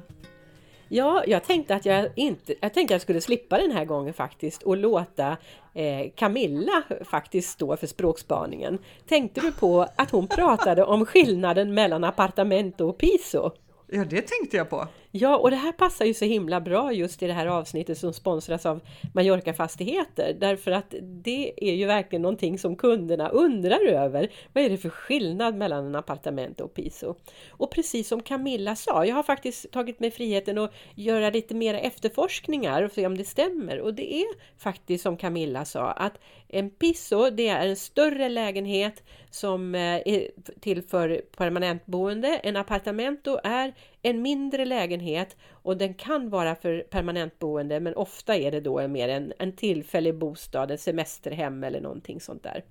Ja, 0.89 1.25
jag 1.27 1.45
tänkte 1.45 1.75
att 1.75 1.87
jag 1.87 2.11
inte, 2.17 2.55
jag 2.61 2.75
tänkte 2.75 2.95
att 2.95 2.97
jag 2.97 3.01
skulle 3.01 3.21
slippa 3.21 3.59
den 3.59 3.71
här 3.71 3.85
gången 3.85 4.15
faktiskt 4.15 4.63
och 4.63 4.77
låta 4.77 5.37
eh, 5.75 6.11
Camilla 6.17 6.83
faktiskt 7.05 7.51
stå 7.51 7.77
för 7.77 7.87
språkspaningen. 7.87 8.79
Tänkte 9.09 9.41
du 9.41 9.53
på 9.53 9.87
att 9.97 10.11
hon 10.11 10.29
pratade 10.29 10.85
om 10.85 11.07
skillnaden 11.07 11.75
mellan 11.75 12.05
appartamento 12.05 12.89
och 12.89 12.99
piso? 12.99 13.51
Ja, 13.87 14.05
det 14.05 14.23
tänkte 14.23 14.57
jag 14.57 14.71
på. 14.71 14.89
Ja, 15.15 15.37
och 15.37 15.51
det 15.51 15.57
här 15.57 15.73
passar 15.73 16.05
ju 16.05 16.15
så 16.15 16.25
himla 16.25 16.61
bra 16.61 16.93
just 16.93 17.23
i 17.23 17.27
det 17.27 17.33
här 17.33 17.47
avsnittet 17.47 17.99
som 17.99 18.13
sponsras 18.13 18.67
av 18.67 18.81
Mallorca 19.15 19.55
Fastigheter. 19.55 20.37
Därför 20.41 20.71
att 20.71 20.95
det 21.03 21.53
är 21.57 21.75
ju 21.75 21.87
verkligen 21.87 22.23
någonting 22.23 22.59
som 22.59 22.77
kunderna 22.77 23.29
undrar 23.29 23.87
över. 23.87 24.31
Vad 24.53 24.65
är 24.65 24.71
det 24.71 24.79
för 24.79 24.89
skillnad 24.89 25.57
mellan 25.57 25.87
en 25.87 25.95
appartement 25.95 26.61
och 26.61 26.75
piso? 26.75 27.15
Och 27.51 27.71
precis 27.71 28.09
som 28.09 28.23
Camilla 28.23 28.77
sa, 28.77 29.07
jag 29.07 29.15
har 29.15 29.23
faktiskt 29.23 29.71
tagit 29.73 30.01
mig 30.01 30.11
friheten 30.11 30.59
att 30.59 30.73
göra 30.95 31.31
lite 31.31 31.55
mer 31.55 31.75
efterforskningar 31.75 32.83
och 32.83 32.93
se 32.93 33.07
om 33.07 33.19
det 33.19 33.25
stämmer. 33.25 33.81
Och 33.81 33.95
det 33.95 34.15
är 34.15 34.27
faktiskt 34.59 35.03
som 35.03 35.17
Camilla 35.17 35.65
sa, 35.65 35.91
att 35.91 36.19
en 36.49 36.71
piso 36.71 37.31
det 37.31 37.49
är 37.49 37.69
en 37.69 37.77
större 37.77 38.29
lägenhet 38.29 39.03
som 39.31 39.75
eh, 39.75 39.81
är 39.81 40.31
till 40.61 40.83
för 40.83 41.23
permanentboende. 41.37 42.29
En 42.29 42.57
appartamento 42.57 43.39
är 43.45 43.75
en 44.03 44.23
mindre 44.23 44.65
lägenhet 44.65 45.37
och 45.51 45.77
den 45.77 45.95
kan 45.95 46.31
vara 46.31 46.55
för 46.55 46.81
permanentboende 46.81 47.81
men 47.81 47.95
ofta 47.95 48.37
är 48.37 48.51
det 48.51 48.61
då 48.61 48.89
mer 48.89 49.09
en, 49.09 49.33
en 49.39 49.57
tillfällig 49.57 50.19
bostad, 50.19 50.71
ett 50.71 50.81
semesterhem 50.81 51.65
eller 51.65 51.81
någonting 51.81 52.21
sånt 52.21 52.43
där. 52.43 52.65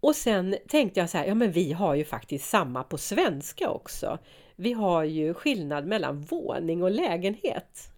Och 0.00 0.16
sen 0.16 0.56
tänkte 0.68 1.00
jag 1.00 1.10
så 1.10 1.18
här, 1.18 1.26
ja 1.26 1.34
men 1.34 1.52
vi 1.52 1.72
har 1.72 1.94
ju 1.94 2.04
faktiskt 2.04 2.48
samma 2.48 2.82
på 2.82 2.98
svenska 2.98 3.70
också. 3.70 4.18
Vi 4.56 4.72
har 4.72 5.04
ju 5.04 5.34
skillnad 5.34 5.86
mellan 5.86 6.20
våning 6.20 6.82
och 6.82 6.90
lägenhet. 6.90 7.90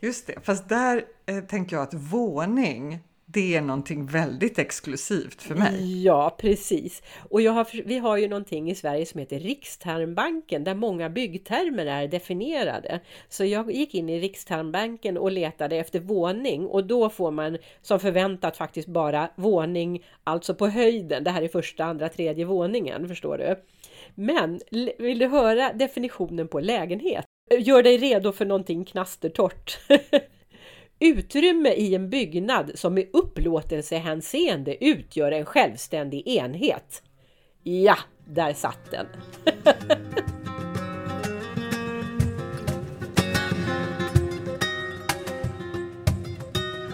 Just 0.00 0.26
det, 0.26 0.34
fast 0.42 0.68
där 0.68 1.04
eh, 1.26 1.40
tänker 1.40 1.76
jag 1.76 1.82
att 1.82 1.94
våning 1.94 2.98
det 3.28 3.56
är 3.56 3.60
någonting 3.60 4.06
väldigt 4.06 4.58
exklusivt 4.58 5.42
för 5.42 5.54
mig. 5.54 6.04
Ja, 6.04 6.36
precis. 6.38 7.02
Och 7.30 7.40
har, 7.40 7.86
vi 7.86 7.98
har 7.98 8.16
ju 8.16 8.28
någonting 8.28 8.70
i 8.70 8.74
Sverige 8.74 9.06
som 9.06 9.20
heter 9.20 9.38
Rikstermbanken 9.38 10.64
där 10.64 10.74
många 10.74 11.10
byggtermer 11.10 11.86
är 11.86 12.08
definierade. 12.08 13.00
Så 13.28 13.44
jag 13.44 13.72
gick 13.72 13.94
in 13.94 14.08
i 14.08 14.20
Rikstermbanken 14.20 15.18
och 15.18 15.32
letade 15.32 15.76
efter 15.76 16.00
våning 16.00 16.66
och 16.66 16.86
då 16.86 17.10
får 17.10 17.30
man 17.30 17.58
som 17.82 18.00
förväntat 18.00 18.56
faktiskt 18.56 18.88
bara 18.88 19.30
våning, 19.36 20.04
alltså 20.24 20.54
på 20.54 20.66
höjden. 20.66 21.24
Det 21.24 21.30
här 21.30 21.42
är 21.42 21.48
första, 21.48 21.84
andra, 21.84 22.08
tredje 22.08 22.44
våningen, 22.44 23.08
förstår 23.08 23.38
du. 23.38 23.56
Men 24.14 24.60
vill 24.98 25.18
du 25.18 25.26
höra 25.26 25.72
definitionen 25.72 26.48
på 26.48 26.60
lägenhet? 26.60 27.24
Gör 27.58 27.82
dig 27.82 27.98
redo 27.98 28.32
för 28.32 28.44
någonting 28.44 28.84
knastertorrt. 28.84 29.78
Utrymme 31.00 31.72
i 31.72 31.94
en 31.94 32.10
byggnad 32.10 32.70
som 32.74 32.98
i 32.98 33.10
upplåtelsehänseende 33.12 34.84
utgör 34.84 35.32
en 35.32 35.44
självständig 35.44 36.28
enhet. 36.28 37.02
Ja, 37.62 37.96
där 38.26 38.52
satt 38.52 38.90
den! 38.90 39.06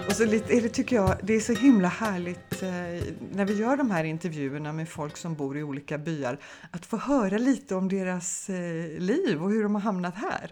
Och 0.07 0.17
så 0.17 0.25
lite, 0.25 0.61
det 0.61 0.69
tycker 0.69 0.97
jag 0.97 1.17
det 1.23 1.35
är 1.35 1.41
så 1.41 1.53
himla 1.53 1.88
härligt 1.88 2.62
eh, 2.62 2.69
när 3.33 3.45
vi 3.45 3.55
gör 3.55 3.77
de 3.77 3.91
här 3.91 4.05
intervjuerna 4.05 4.73
med 4.73 4.88
folk 4.88 5.17
som 5.17 5.35
bor 5.35 5.59
i 5.59 5.62
olika 5.62 5.99
byar 5.99 6.38
att 6.71 6.87
få 6.87 6.97
höra 6.97 7.38
lite 7.38 7.75
om 7.75 7.88
deras 7.88 8.51
eh, 8.51 8.99
liv 8.99 9.43
och 9.43 9.51
hur 9.51 9.62
de 9.62 9.75
har 9.75 9.83
hamnat 9.83 10.15
här. 10.15 10.51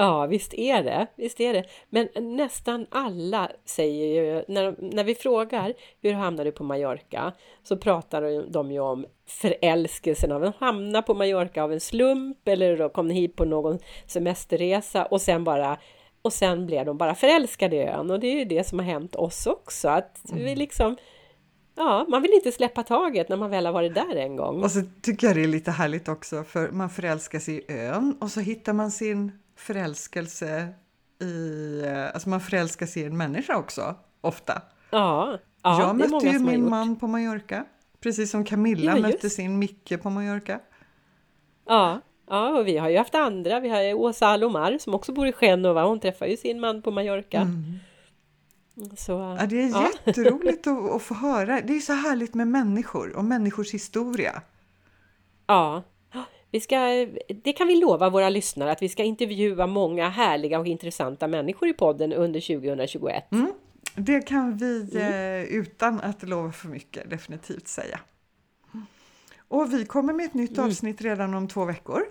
Ja, 0.00 0.26
visst 0.26 0.54
är 0.54 0.82
det. 0.82 1.06
Visst 1.16 1.40
är 1.40 1.52
det. 1.52 1.64
Men 1.88 2.08
nästan 2.36 2.86
alla 2.90 3.50
säger 3.64 4.06
ju, 4.06 4.44
när, 4.48 4.76
när 4.94 5.04
vi 5.04 5.14
frågar 5.14 5.74
hur 6.02 6.12
hamnade 6.12 6.50
du 6.50 6.52
på 6.52 6.64
Mallorca? 6.64 7.32
Så 7.62 7.76
pratar 7.76 8.50
de 8.52 8.72
ju 8.72 8.80
om 8.80 9.06
förälskelsen 9.26 10.32
av 10.32 10.44
att 10.44 10.56
hamna 10.56 11.02
på 11.02 11.14
Mallorca 11.14 11.62
av 11.62 11.72
en 11.72 11.80
slump 11.80 12.48
eller 12.48 12.76
då 12.76 12.88
kom 12.88 13.10
hit 13.10 13.36
på 13.36 13.44
någon 13.44 13.78
semesterresa 14.06 15.04
och 15.04 15.20
sen 15.20 15.44
bara 15.44 15.78
och 16.22 16.32
sen 16.32 16.66
blev 16.66 16.86
de 16.86 16.98
bara 16.98 17.14
förälskade 17.14 17.76
i 17.76 17.82
ön 17.82 18.10
och 18.10 18.20
det 18.20 18.26
är 18.26 18.38
ju 18.38 18.44
det 18.44 18.68
som 18.68 18.78
har 18.78 18.86
hänt 18.86 19.16
oss 19.16 19.46
också. 19.46 19.88
Att 19.88 20.30
mm. 20.30 20.44
vi 20.44 20.56
liksom 20.56 20.96
Ja, 21.76 22.06
man 22.08 22.22
vill 22.22 22.32
inte 22.32 22.52
släppa 22.52 22.82
taget 22.82 23.28
när 23.28 23.36
man 23.36 23.50
väl 23.50 23.66
har 23.66 23.72
varit 23.72 23.94
där 23.94 24.16
en 24.16 24.36
gång. 24.36 24.62
Och 24.62 24.70
så 24.70 24.82
tycker 25.02 25.26
jag 25.26 25.36
det 25.36 25.42
är 25.42 25.48
lite 25.48 25.70
härligt 25.70 26.08
också 26.08 26.44
för 26.44 26.70
man 26.70 26.90
förälskar 26.90 27.38
sig 27.38 27.54
i 27.54 27.72
ön 27.72 28.16
och 28.20 28.30
så 28.30 28.40
hittar 28.40 28.72
man 28.72 28.90
sin 28.90 29.32
förälskelse 29.60 30.68
i... 31.20 31.82
Alltså 32.14 32.28
man 32.28 32.40
förälskar 32.40 32.86
sig 32.86 33.02
i 33.02 33.06
en 33.06 33.16
människa 33.16 33.56
också, 33.56 33.94
ofta. 34.20 34.62
Ja, 34.90 35.38
ja 35.62 35.80
Jag 35.80 35.96
mötte 35.96 36.26
ju 36.26 36.38
min 36.38 36.70
man 36.70 36.96
på 36.96 37.06
Mallorca, 37.06 37.64
precis 38.00 38.30
som 38.30 38.44
Camilla 38.44 38.96
ja, 38.96 39.02
mötte 39.02 39.30
sin 39.30 39.58
Micke 39.58 40.02
på 40.02 40.10
Mallorca. 40.10 40.60
Ja, 41.66 42.00
ja, 42.28 42.58
och 42.58 42.66
vi 42.66 42.76
har 42.76 42.88
ju 42.88 42.98
haft 42.98 43.14
andra. 43.14 43.60
Vi 43.60 43.68
har 43.68 43.94
Åsa 43.94 44.26
Alomar 44.26 44.78
som 44.78 44.94
också 44.94 45.12
bor 45.12 45.26
i 45.26 45.32
Genova. 45.32 45.84
Hon 45.84 46.00
träffar 46.00 46.26
ju 46.26 46.36
sin 46.36 46.60
man 46.60 46.82
på 46.82 46.90
Mallorca. 46.90 47.40
Mm. 47.40 47.78
Så, 48.96 49.12
ja, 49.12 49.46
det 49.46 49.62
är 49.62 49.68
ja. 49.68 49.90
jätteroligt 50.04 50.66
att, 50.66 50.90
att 50.90 51.02
få 51.02 51.14
höra. 51.14 51.60
Det 51.60 51.76
är 51.76 51.80
så 51.80 51.92
härligt 51.92 52.34
med 52.34 52.48
människor 52.48 53.16
och 53.16 53.24
människors 53.24 53.74
historia. 53.74 54.42
Ja, 55.46 55.82
vi 56.50 56.60
ska, 56.60 57.06
det 57.42 57.52
kan 57.52 57.66
vi 57.66 57.76
lova 57.76 58.10
våra 58.10 58.28
lyssnare 58.28 58.72
att 58.72 58.82
vi 58.82 58.88
ska 58.88 59.02
intervjua 59.02 59.66
många 59.66 60.08
härliga 60.08 60.58
och 60.58 60.66
intressanta 60.66 61.28
människor 61.28 61.68
i 61.68 61.72
podden 61.72 62.12
under 62.12 62.40
2021. 62.40 63.32
Mm, 63.32 63.52
det 63.94 64.20
kan 64.20 64.56
vi 64.56 64.90
mm. 64.92 65.42
eh, 65.42 65.54
utan 65.54 66.00
att 66.00 66.22
lova 66.22 66.52
för 66.52 66.68
mycket 66.68 67.10
definitivt 67.10 67.68
säga. 67.68 68.00
Och 69.48 69.72
vi 69.72 69.84
kommer 69.84 70.12
med 70.12 70.26
ett 70.26 70.34
nytt 70.34 70.58
mm. 70.58 70.70
avsnitt 70.70 71.00
redan 71.00 71.34
om 71.34 71.48
två 71.48 71.64
veckor. 71.64 72.02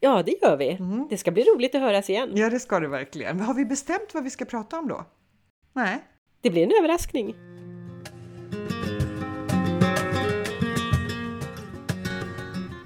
Ja, 0.00 0.22
det 0.22 0.34
gör 0.42 0.56
vi. 0.56 0.70
Mm. 0.70 1.06
Det 1.10 1.18
ska 1.18 1.30
bli 1.30 1.42
roligt 1.42 1.74
att 1.74 1.80
höras 1.80 2.10
igen. 2.10 2.30
Ja, 2.34 2.50
det 2.50 2.60
ska 2.60 2.80
det 2.80 2.88
verkligen. 2.88 3.40
Har 3.40 3.54
vi 3.54 3.64
bestämt 3.64 4.14
vad 4.14 4.24
vi 4.24 4.30
ska 4.30 4.44
prata 4.44 4.78
om 4.78 4.88
då? 4.88 5.04
Nej. 5.72 6.04
Det 6.40 6.50
blir 6.50 6.62
en 6.62 6.72
överraskning. 6.78 7.34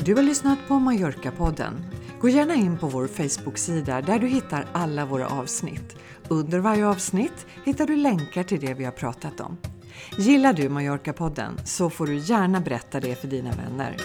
Du 0.05 0.15
har 0.15 0.23
lyssnat 0.23 0.59
på 0.69 0.75
Mallorca-podden. 0.75 1.73
Gå 2.21 2.29
gärna 2.29 2.55
in 2.55 2.79
på 2.79 2.87
vår 2.87 3.07
Facebook-sida 3.07 4.01
där 4.01 4.19
du 4.19 4.27
hittar 4.27 4.67
alla 4.73 5.07
våra 5.07 5.29
avsnitt. 5.29 5.97
Under 6.29 6.59
varje 6.59 6.87
avsnitt 6.87 7.47
hittar 7.65 7.87
du 7.87 7.97
länkar 7.97 8.43
till 8.43 8.61
det 8.61 8.75
vi 8.75 8.85
har 8.85 8.93
pratat 8.93 9.41
om. 9.41 9.57
Gillar 10.19 10.53
du 10.53 10.69
Mallorca-podden 10.69 11.65
så 11.65 11.91
får 11.91 12.07
du 12.07 12.17
gärna 12.17 12.61
berätta 12.61 13.01
det 13.01 13.15
för 13.15 13.29
dina 13.29 13.51
vänner. 13.51 13.97